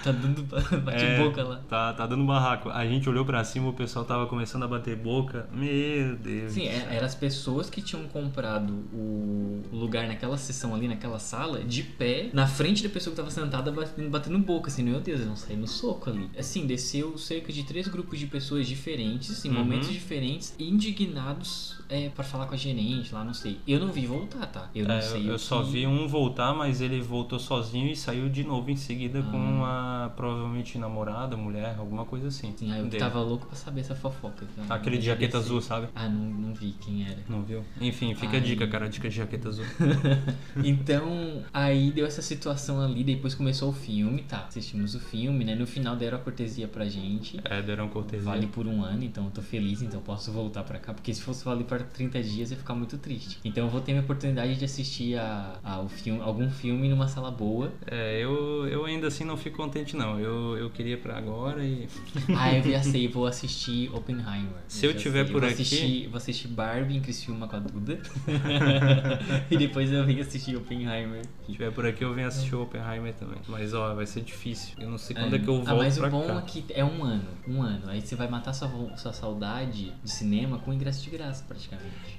Tá 0.03 0.11
dando 0.11 0.43
bate-boca 0.43 1.43
lá. 1.43 1.61
Tá, 1.67 1.93
tá 1.93 2.05
dando 2.05 2.23
barraco. 2.25 2.69
A 2.69 2.85
gente 2.85 3.07
olhou 3.09 3.25
pra 3.25 3.43
cima, 3.43 3.69
o 3.69 3.73
pessoal 3.73 4.05
tava 4.05 4.27
começando 4.27 4.63
a 4.63 4.67
bater 4.67 4.95
boca. 4.95 5.47
Meu 5.51 6.15
Deus. 6.17 6.51
Sim, 6.53 6.67
é- 6.67 6.87
eram 6.91 7.05
as 7.05 7.15
pessoas 7.15 7.69
que 7.69 7.81
tinham 7.81 8.03
comprado 8.07 8.71
o 8.93 9.63
lugar 9.71 10.07
naquela 10.07 10.37
sessão 10.37 10.75
ali, 10.75 10.87
naquela 10.87 11.17
sala, 11.19 11.63
de 11.63 11.81
pé, 11.83 12.29
na 12.33 12.45
frente 12.47 12.83
da 12.83 12.89
pessoa 12.89 13.11
que 13.15 13.17
tava 13.17 13.31
sentada, 13.31 13.71
batendo, 13.71 14.09
batendo 14.09 14.37
boca, 14.39 14.67
assim, 14.69 14.83
meu 14.83 14.99
Deus, 14.99 15.19
eles 15.19 15.25
vão 15.27 15.35
sair 15.35 15.55
no 15.57 15.67
soco 15.67 16.09
ali. 16.09 16.29
Assim, 16.37 16.67
desceu 16.67 17.17
cerca 17.17 17.51
de 17.51 17.63
três 17.63 17.87
grupos 17.87 18.19
de 18.19 18.27
pessoas 18.27 18.67
diferentes, 18.67 19.43
em 19.45 19.49
Uhum. 19.49 19.55
momentos 19.55 19.89
diferentes, 19.89 20.53
indignados 20.59 21.79
é, 21.89 22.09
para 22.09 22.23
falar 22.23 22.45
com 22.47 22.53
a 22.53 22.57
gerente 22.57 23.13
lá, 23.13 23.23
não 23.23 23.33
sei. 23.33 23.59
Eu 23.67 23.79
não 23.79 23.91
vi 23.91 24.05
voltar, 24.05 24.45
tá? 24.47 24.69
Eu 24.73 24.87
não 24.87 24.95
É, 24.95 25.01
sei 25.01 25.27
eu, 25.27 25.33
eu 25.33 25.39
só 25.39 25.63
que- 25.63 25.71
vi 25.71 25.87
um 25.87 26.07
voltar, 26.07 26.53
mas 26.53 26.81
ele 26.81 26.99
voltou 27.01 27.39
sozinho 27.39 27.87
e 27.91 27.95
saiu 27.95 28.29
de 28.29 28.43
novo 28.43 28.69
em 28.71 28.75
seguida 28.75 29.21
com 29.23 29.37
Ah. 29.37 29.39
uma 29.39 30.13
provavelmente 30.15 30.77
namorada, 30.77 31.35
mulher, 31.37 31.75
alguma 31.77 32.05
coisa 32.05 32.27
assim. 32.27 32.53
Sim, 32.57 32.71
aí 32.71 32.79
eu 32.79 32.85
dele. 32.85 32.97
tava 32.97 33.19
louco 33.21 33.45
pra 33.47 33.55
saber 33.55 33.81
essa 33.81 33.95
fofoca. 33.95 34.45
então, 34.51 34.65
Aquele 34.75 34.95
eu 34.97 34.99
de 34.99 35.05
jaqueta 35.05 35.37
azul, 35.37 35.61
sabe? 35.61 35.87
Ah, 35.95 36.07
não, 36.09 36.25
não 36.25 36.53
vi 36.53 36.75
quem 36.79 37.05
era. 37.05 37.19
Não 37.29 37.41
viu? 37.43 37.63
Enfim, 37.79 38.13
fica 38.15 38.33
a 38.37 38.39
Ai. 38.39 38.41
dica, 38.41 38.67
cara, 38.67 38.87
dica 38.89 39.09
de 39.09 39.15
jaqueta 39.15 39.49
azul. 39.49 39.65
Então, 40.63 41.43
aí 41.53 41.91
deu 41.91 42.05
essa 42.05 42.21
situação 42.21 42.81
ali, 42.81 43.03
depois 43.03 43.35
começou 43.35 43.69
o 43.69 43.73
filme, 43.73 44.23
tá? 44.23 44.45
Assistimos 44.47 44.95
o 44.95 44.99
filme, 44.99 45.43
né? 45.43 45.55
No 45.55 45.67
final 45.67 45.95
deram 45.95 46.17
a 46.17 46.21
cortesia 46.21 46.67
pra 46.67 46.85
gente. 46.85 47.39
É, 47.43 47.61
deram 47.61 47.87
cortesia. 47.89 48.25
Vale 48.25 48.47
por 48.47 48.65
um 48.67 48.83
ano, 48.83 49.03
então 49.03 49.25
eu 49.25 49.31
tô 49.31 49.41
feliz, 49.41 49.81
então 49.81 50.01
posso 50.01 50.31
voltar 50.31 50.63
pra 50.63 50.79
cá. 50.79 50.93
Porque 50.93 51.13
se 51.13 51.21
fosse 51.21 51.43
valer 51.43 51.65
por 51.83 51.93
30 51.93 52.21
dias, 52.23 52.51
eu 52.51 52.55
ia 52.55 52.59
ficar 52.59 52.73
muito 52.75 52.97
triste. 52.97 53.39
Então 53.43 53.65
eu 53.65 53.69
vou 53.69 53.81
ter 53.81 53.91
minha 53.91 54.03
oportunidade 54.03 54.55
de 54.55 54.65
assistir 54.65 55.17
a, 55.17 55.59
a- 55.63 55.81
o 55.81 55.89
filme, 55.89 56.21
algum 56.21 56.49
filme 56.49 56.87
numa 56.89 57.07
sala 57.07 57.29
boa. 57.31 57.71
É, 57.87 58.19
eu, 58.23 58.67
eu 58.67 58.85
ainda 58.85 59.07
assim 59.07 59.23
não 59.23 59.35
fico 59.37 59.57
contente, 59.57 59.95
não. 59.95 60.19
Eu, 60.19 60.57
eu 60.57 60.69
queria 60.69 60.97
pra 60.97 61.17
agora 61.17 61.63
e. 61.65 61.87
Ah, 62.37 62.53
eu 62.53 62.63
já 62.71 62.81
sei, 62.83 63.07
vou 63.07 63.25
assistir 63.27 63.89
Oppenheimer. 63.93 64.49
Se 64.67 64.85
eu 64.85 64.93
já 64.93 64.99
tiver 64.99 65.23
sei. 65.23 65.31
por 65.33 65.41
vou 65.41 65.49
aqui- 65.49 65.61
Assistir, 65.61 66.07
vou 66.07 66.17
assistir 66.17 66.47
Barbie 66.47 66.97
em 66.97 67.01
Criciúma 67.01 67.47
com 67.47 67.55
a 67.55 67.59
Duda. 67.59 67.99
e 69.49 69.57
depois 69.57 69.91
eu 69.91 70.05
venho 70.05 70.21
assistir 70.21 70.55
Oppenheimer. 70.55 71.21
Se 71.45 71.51
tiver 71.53 71.71
por 71.71 71.85
aqui, 71.85 72.03
eu 72.03 72.13
venho 72.13 72.27
assistir 72.27 72.55
Oppenheimer 72.55 73.13
também. 73.13 73.37
Mas, 73.47 73.73
ó, 73.73 73.93
vai 73.93 74.05
ser 74.05 74.21
difícil. 74.21 74.73
Eu 74.77 74.89
não 74.89 74.97
sei 74.97 75.15
quando 75.15 75.35
é, 75.35 75.39
que 75.39 75.47
eu 75.47 75.55
volto 75.55 75.69
ah, 75.69 75.75
mas 75.75 75.97
pra 75.97 76.07
o 76.07 76.11
bom 76.11 76.27
cá. 76.27 76.37
é 76.37 76.41
que 76.41 76.65
é 76.73 76.83
um 76.83 77.03
ano, 77.03 77.27
um 77.47 77.61
ano. 77.61 77.89
Aí 77.89 78.01
você 78.01 78.15
vai 78.15 78.27
matar 78.27 78.53
sua, 78.53 78.69
sua 78.97 79.13
saudade 79.13 79.93
de 80.03 80.11
cinema 80.11 80.57
com 80.59 80.73
ingresso 80.73 81.03
de 81.03 81.09
graça, 81.09 81.43
praticamente. 81.47 81.64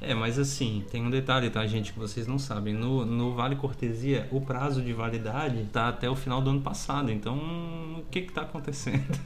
É, 0.00 0.14
mas 0.14 0.38
assim, 0.38 0.84
tem 0.90 1.02
um 1.02 1.10
detalhe, 1.10 1.48
tá, 1.50 1.66
gente, 1.66 1.92
que 1.92 1.98
vocês 1.98 2.26
não 2.26 2.38
sabem. 2.38 2.74
No, 2.74 3.04
no 3.04 3.34
Vale 3.34 3.56
Cortesia, 3.56 4.28
o 4.30 4.40
prazo 4.40 4.82
de 4.82 4.92
validade 4.92 5.64
tá 5.72 5.88
até 5.88 6.08
o 6.08 6.14
final 6.14 6.42
do 6.42 6.50
ano 6.50 6.60
passado. 6.60 7.10
Então, 7.10 7.36
o 7.36 8.04
que 8.10 8.22
que 8.22 8.32
tá 8.32 8.42
acontecendo? 8.42 9.04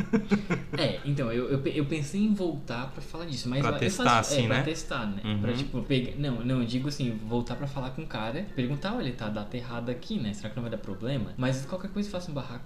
É, 0.79 1.01
então, 1.05 1.31
eu, 1.31 1.51
eu, 1.51 1.67
eu 1.67 1.85
pensei 1.85 2.23
em 2.23 2.33
voltar 2.33 2.91
pra 2.93 3.03
falar 3.03 3.27
disso, 3.27 3.49
mas 3.49 3.61
Pra 3.61 3.71
eu, 3.71 3.75
eu 3.75 3.81
testar, 3.81 4.05
faço, 4.05 4.33
assim, 4.35 4.45
é, 4.45 4.47
pra 4.47 4.57
né? 4.59 4.63
testar, 4.63 5.07
né? 5.07 5.21
Uhum. 5.25 5.41
Pra, 5.41 5.53
tipo, 5.53 5.83
pegar... 5.83 6.13
Não, 6.17 6.45
não, 6.45 6.61
eu 6.61 6.65
digo 6.65 6.89
assim, 6.89 7.19
voltar 7.27 7.57
pra 7.57 7.67
falar 7.67 7.91
com 7.91 8.03
o 8.03 8.07
cara, 8.07 8.47
perguntar, 8.55 8.95
olha, 8.95 9.13
tá 9.13 9.27
a 9.27 9.31
data 9.31 9.57
errada 9.57 9.93
aqui, 9.93 10.19
né? 10.19 10.33
Será 10.33 10.49
que 10.49 10.57
não 10.57 10.63
vai 10.63 10.71
dar 10.71 10.79
problema? 10.79 11.33
Mas 11.37 11.67
qualquer 11.67 11.91
coisa 11.91 12.09
faça 12.09 12.31
um 12.31 12.35
barraco. 12.35 12.65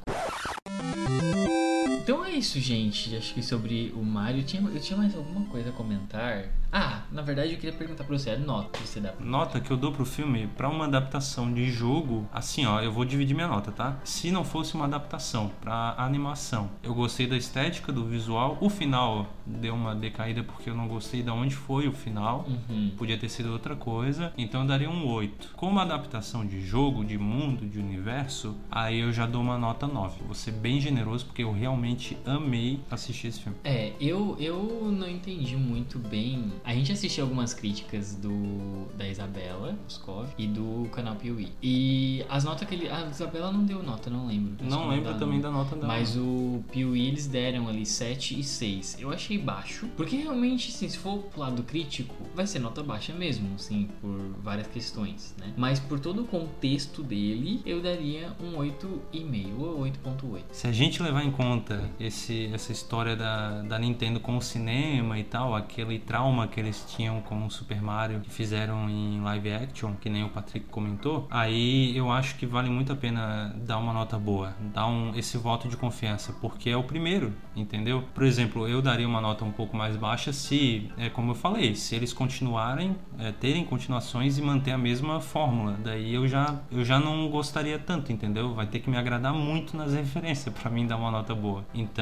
Então 2.02 2.13
Então 2.25 2.35
é 2.35 2.38
isso, 2.38 2.59
gente. 2.59 3.14
Acho 3.14 3.35
que 3.35 3.43
sobre 3.43 3.93
o 3.95 4.02
Mario. 4.02 4.40
Eu 4.40 4.47
tinha, 4.47 4.62
eu 4.62 4.81
tinha 4.81 4.97
mais 4.97 5.14
alguma 5.14 5.45
coisa 5.45 5.69
a 5.69 5.73
comentar. 5.73 6.49
Ah, 6.76 7.02
na 7.12 7.23
verdade 7.23 7.52
eu 7.52 7.57
queria 7.57 7.73
perguntar 7.73 8.02
pra 8.02 8.19
você 8.19 8.31
a 8.31 8.37
nota 8.37 8.76
que 8.76 8.88
você 8.88 8.99
dá 8.99 9.12
pra 9.12 9.25
Nota 9.25 9.61
que 9.61 9.71
eu 9.71 9.76
dou 9.76 9.93
pro 9.93 10.04
filme 10.04 10.49
pra 10.57 10.69
uma 10.69 10.87
adaptação 10.87 11.54
de 11.54 11.71
jogo, 11.71 12.28
assim 12.33 12.66
ó, 12.66 12.81
eu 12.81 12.90
vou 12.90 13.04
dividir 13.04 13.33
minha 13.33 13.47
nota, 13.47 13.71
tá? 13.71 13.97
Se 14.02 14.33
não 14.33 14.45
fosse 14.45 14.75
uma 14.75 14.87
adaptação 14.87 15.52
pra 15.61 15.95
animação, 15.97 16.69
eu 16.83 16.93
gostei 16.93 17.28
da 17.28 17.37
estética, 17.37 17.93
do 17.93 18.04
visual. 18.04 18.59
O 18.61 18.69
final 18.69 19.33
deu 19.47 19.73
uma 19.73 19.95
decaída 19.95 20.43
porque 20.43 20.69
eu 20.69 20.75
não 20.75 20.88
gostei 20.88 21.23
de 21.23 21.31
onde 21.31 21.54
foi 21.54 21.87
o 21.87 21.93
final. 21.93 22.45
Uhum. 22.49 22.90
Podia 22.99 23.16
ter 23.16 23.28
sido 23.28 23.52
outra 23.52 23.76
coisa, 23.76 24.33
então 24.37 24.62
eu 24.62 24.66
daria 24.66 24.90
um 24.90 25.07
8. 25.07 25.50
Como 25.54 25.78
adaptação 25.78 26.45
de 26.45 26.61
jogo, 26.61 27.04
de 27.04 27.16
mundo, 27.16 27.69
de 27.69 27.78
universo, 27.78 28.57
aí 28.69 28.99
eu 28.99 29.12
já 29.12 29.26
dou 29.26 29.43
uma 29.43 29.57
nota 29.57 29.87
9. 29.87 30.25
Vou 30.25 30.35
ser 30.35 30.50
bem 30.50 30.81
generoso 30.81 31.26
porque 31.26 31.45
eu 31.45 31.52
realmente 31.52 32.13
amei 32.25 32.80
assistir 32.90 33.28
esse 33.28 33.40
filme. 33.40 33.56
É, 33.64 33.92
eu, 34.00 34.37
eu 34.38 34.90
não 34.90 35.09
entendi 35.09 35.56
muito 35.56 35.99
bem. 35.99 36.52
A 36.64 36.75
gente 36.75 36.92
assistiu 36.92 37.25
algumas 37.25 37.54
críticas 37.54 38.14
do 38.14 38.87
da 38.97 39.06
Isabela 39.06 39.76
Moscov 39.83 40.28
e 40.38 40.47
do 40.47 40.88
canal 40.90 41.16
Piuí. 41.16 41.49
E 41.62 42.25
as 42.28 42.44
notas 42.44 42.66
que 42.68 42.75
ele. 42.75 42.88
A 42.88 43.06
Isabela 43.06 43.52
não 43.52 43.64
deu 43.64 43.83
nota, 43.83 44.11
não 44.11 44.26
lembro. 44.26 44.64
Não 44.64 44.88
lembro 44.88 45.14
também 45.18 45.40
da 45.40 45.50
nota 45.50 45.75
dela. 45.76 45.88
Mas 45.88 46.16
o 46.16 46.62
Piuí 46.71 47.06
eles 47.06 47.26
deram 47.26 47.68
ali 47.68 47.87
7 47.87 48.38
e 48.38 48.42
6. 48.42 48.99
Eu 49.00 49.11
achei 49.11 49.38
baixo. 49.38 49.88
Porque 49.97 50.16
realmente, 50.16 50.71
assim, 50.71 50.88
se 50.88 50.99
for 50.99 51.18
pro 51.18 51.40
lado 51.40 51.62
crítico, 51.62 52.14
vai 52.35 52.47
ser 52.47 52.59
nota 52.59 52.83
baixa 52.83 53.12
mesmo, 53.12 53.54
assim, 53.54 53.88
por 54.00 54.18
várias 54.42 54.66
questões, 54.66 55.35
né? 55.38 55.52
Mas 55.56 55.78
por 55.78 56.00
todo 56.00 56.23
o 56.23 56.25
contexto 56.26 57.02
dele, 57.02 57.61
eu 57.64 57.80
daria 57.80 58.33
um 58.40 58.59
8,5 58.59 59.59
ou 59.59 59.80
8.8. 59.80 60.42
Se 60.52 60.66
a 60.66 60.73
gente 60.73 61.02
levar 61.02 61.25
em 61.25 61.30
conta 61.30 61.90
esse, 62.06 62.50
essa 62.52 62.73
história 62.73 63.16
da, 63.16 63.62
da 63.62 63.78
Nintendo 63.78 64.20
com 64.20 64.37
o 64.37 64.42
cinema 64.42 65.18
e 65.18 65.25
tal, 65.25 65.54
aquele 65.54 65.99
trauma 65.99 66.46
que 66.46 66.61
eles 66.61 66.84
tinham 66.88 67.20
com 67.23 67.46
o 67.46 67.50
Super 67.50 67.80
Mario 67.80 68.20
que 68.20 68.30
fizeram 68.30 68.88
em 68.88 69.20
live 69.20 69.52
action, 69.52 69.94
que 70.00 70.08
nem 70.08 70.25
o 70.25 70.28
Patrick 70.28 70.66
comentou, 70.66 71.26
aí 71.30 71.96
eu 71.96 72.11
acho 72.11 72.37
que 72.37 72.46
vale 72.46 72.68
muito 72.68 72.92
a 72.92 72.96
pena 72.96 73.54
dar 73.56 73.78
uma 73.78 73.92
nota 73.92 74.18
boa, 74.18 74.54
dar 74.73 74.87
um, 74.87 75.14
esse 75.16 75.37
voto 75.38 75.68
de 75.68 75.76
confiança, 75.76 76.32
porque 76.40 76.70
é 76.70 76.76
o 76.76 76.84
primeiro, 76.84 77.32
entendeu? 77.54 78.04
Por 78.14 78.25
exemplo, 78.25 78.68
eu 78.68 78.80
daria 78.82 79.06
uma 79.06 79.20
nota 79.20 79.44
um 79.44 79.52
pouco 79.52 79.76
mais 79.76 79.96
baixa 79.96 80.32
se, 80.32 80.90
é 80.96 81.08
como 81.08 81.32
eu 81.32 81.34
falei, 81.34 81.75
se 81.75 81.94
eles 81.94 82.12
continuarem, 82.12 82.96
é, 83.18 83.32
terem 83.32 83.64
continuações 83.64 84.38
e 84.38 84.42
manter 84.42 84.73
a 84.73 84.78
mesma 84.78 85.20
fórmula. 85.20 85.78
Daí 85.82 86.14
eu 86.14 86.26
já, 86.28 86.61
eu 86.70 86.84
já 86.84 86.99
não 86.99 87.28
gostaria 87.28 87.78
tanto, 87.78 88.12
entendeu? 88.12 88.54
Vai 88.54 88.66
ter 88.66 88.80
que 88.80 88.90
me 88.90 88.96
agradar 88.96 89.32
muito 89.32 89.76
nas 89.76 89.94
referências 89.94 90.54
pra 90.54 90.70
mim 90.70 90.87
dar 90.87 90.96
uma 90.96 91.11
nota 91.11 91.34
boa. 91.34 91.64
Então 91.75 91.94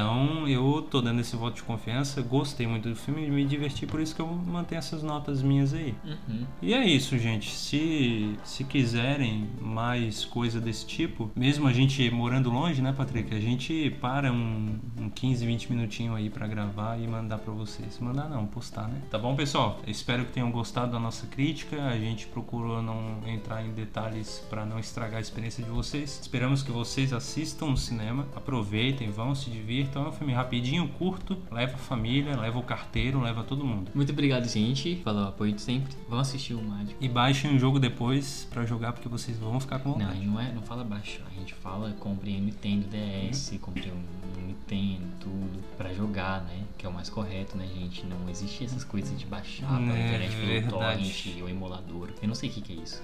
eu 0.48 0.86
tô 0.90 1.00
dando 1.00 1.20
esse 1.20 1.36
voto 1.36 1.56
de 1.56 1.62
confiança, 1.62 2.22
gostei 2.22 2.66
muito 2.66 2.88
do 2.88 2.96
filme 2.96 3.26
e 3.26 3.30
me 3.30 3.44
diverti, 3.44 3.86
por 3.86 4.00
isso 4.00 4.14
que 4.14 4.20
eu 4.20 4.26
mantenho 4.26 4.78
essas 4.78 5.02
notas 5.02 5.42
minhas 5.42 5.74
aí. 5.74 5.94
Uhum. 6.04 6.46
E 6.60 6.74
é 6.74 6.84
isso, 6.84 7.18
gente. 7.18 7.50
Se, 7.50 8.36
se 8.44 8.64
quiserem 8.64 9.48
mais 9.60 10.24
coisa 10.24 10.60
desse 10.60 10.86
tipo, 10.86 11.30
mesmo 11.34 11.66
a 11.66 11.72
gente 11.72 12.10
morando 12.10 12.50
longe, 12.50 12.80
né, 12.80 12.92
Patrick? 12.92 13.34
A 13.34 13.40
gente 13.40 13.90
para 14.00 14.32
um, 14.32 14.78
um 14.98 15.10
15, 15.10 15.44
20 15.46 15.72
minutinhos 15.72 16.16
aí 16.16 16.30
pra 16.30 16.46
gravar 16.46 16.98
e 16.98 17.06
mandar 17.06 17.38
pra 17.38 17.52
vocês. 17.52 17.98
Mandar 17.98 18.28
não, 18.28 18.46
postar, 18.46 18.88
né? 18.88 19.00
Tá 19.10 19.18
bom, 19.18 19.34
pessoal? 19.34 19.80
Espero 19.86 20.24
que 20.24 20.32
tenham 20.32 20.50
gostado 20.50 20.92
da 20.92 20.98
nossa 20.98 21.26
crítica. 21.26 21.84
A 21.86 21.98
gente 21.98 22.26
procurou 22.26 22.82
não 22.82 23.20
entrar 23.26 23.64
em 23.64 23.72
detalhes 23.72 24.44
pra 24.48 24.64
não 24.64 24.78
estragar 24.78 25.18
a 25.18 25.20
experiência 25.20 25.62
de 25.62 25.70
vocês. 25.70 26.20
Esperamos 26.20 26.62
que 26.62 26.70
vocês 26.70 27.12
assistam 27.12 27.66
no 27.66 27.76
cinema, 27.76 28.26
aproveitem, 28.34 29.10
vão, 29.10 29.34
se 29.34 29.50
divirtam. 29.82 30.04
É 30.04 30.08
um 30.08 30.12
filme 30.12 30.32
rapidinho, 30.32 30.88
curto, 30.88 31.36
leva 31.50 31.74
a 31.74 31.78
família, 31.78 32.36
leva 32.38 32.58
o 32.58 32.62
carteiro, 32.62 33.20
leva 33.20 33.42
todo 33.42 33.64
mundo. 33.64 33.90
Muito 33.94 34.12
obrigado, 34.12 34.48
gente, 34.48 34.96
pelo 34.96 35.24
apoio 35.26 35.52
de 35.52 35.60
sempre. 35.60 35.94
Vão 36.08 36.18
assistir 36.20 36.54
o 36.54 36.62
Mario. 36.62 36.96
E 37.00 37.08
baixem 37.08 37.54
o 37.54 37.58
jogo 37.58 37.78
depois 37.78 38.46
pra 38.50 38.64
jogar, 38.64 38.92
porque 38.92 39.08
vocês 39.08 39.38
vão 39.38 39.58
ficar 39.60 39.78
com 39.80 39.90
Não, 39.90 39.98
vontade. 39.98 40.26
não, 40.26 40.40
é, 40.40 40.52
não 40.52 40.62
fala 40.62 40.84
baixo. 40.84 41.20
A 41.30 41.34
gente 41.38 41.54
fala, 41.54 41.90
comprei 41.98 42.36
um 42.36 42.44
Nintendo 42.44 42.86
DS, 42.88 43.58
comprei 43.60 43.90
um 43.90 44.02
Nintendo, 44.46 45.02
tudo, 45.20 45.62
pra 45.76 45.92
jogar, 45.92 46.42
né? 46.42 46.62
Que 46.78 46.86
é 46.86 46.88
o 46.88 46.92
mais 46.92 47.08
correto, 47.10 47.56
né, 47.56 47.66
gente? 47.66 48.04
Não 48.06 48.28
existe 48.28 48.64
essas 48.64 48.84
coisas 48.84 49.18
de 49.18 49.26
baixar 49.26 49.66
pela 49.78 49.96
É 49.96 50.06
internet 50.06 50.36
pelo 50.36 50.68
torrent 50.70 51.26
ou 51.42 51.48
emulador. 51.48 52.08
Eu 52.20 52.28
não 52.28 52.34
sei 52.34 52.48
o 52.48 52.52
que, 52.52 52.60
que 52.60 52.72
é 52.72 52.76
isso. 52.76 53.02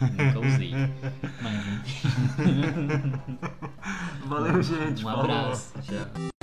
Nunca 0.00 0.40
usei. 0.46 0.72
Mas. 1.42 2.02
Valeu, 4.26 4.62
gente. 4.62 5.00
Um 5.00 5.08
falou. 5.08 5.20
abraço. 5.24 5.72
Tchau. 5.82 5.97
Canada. 5.98 6.37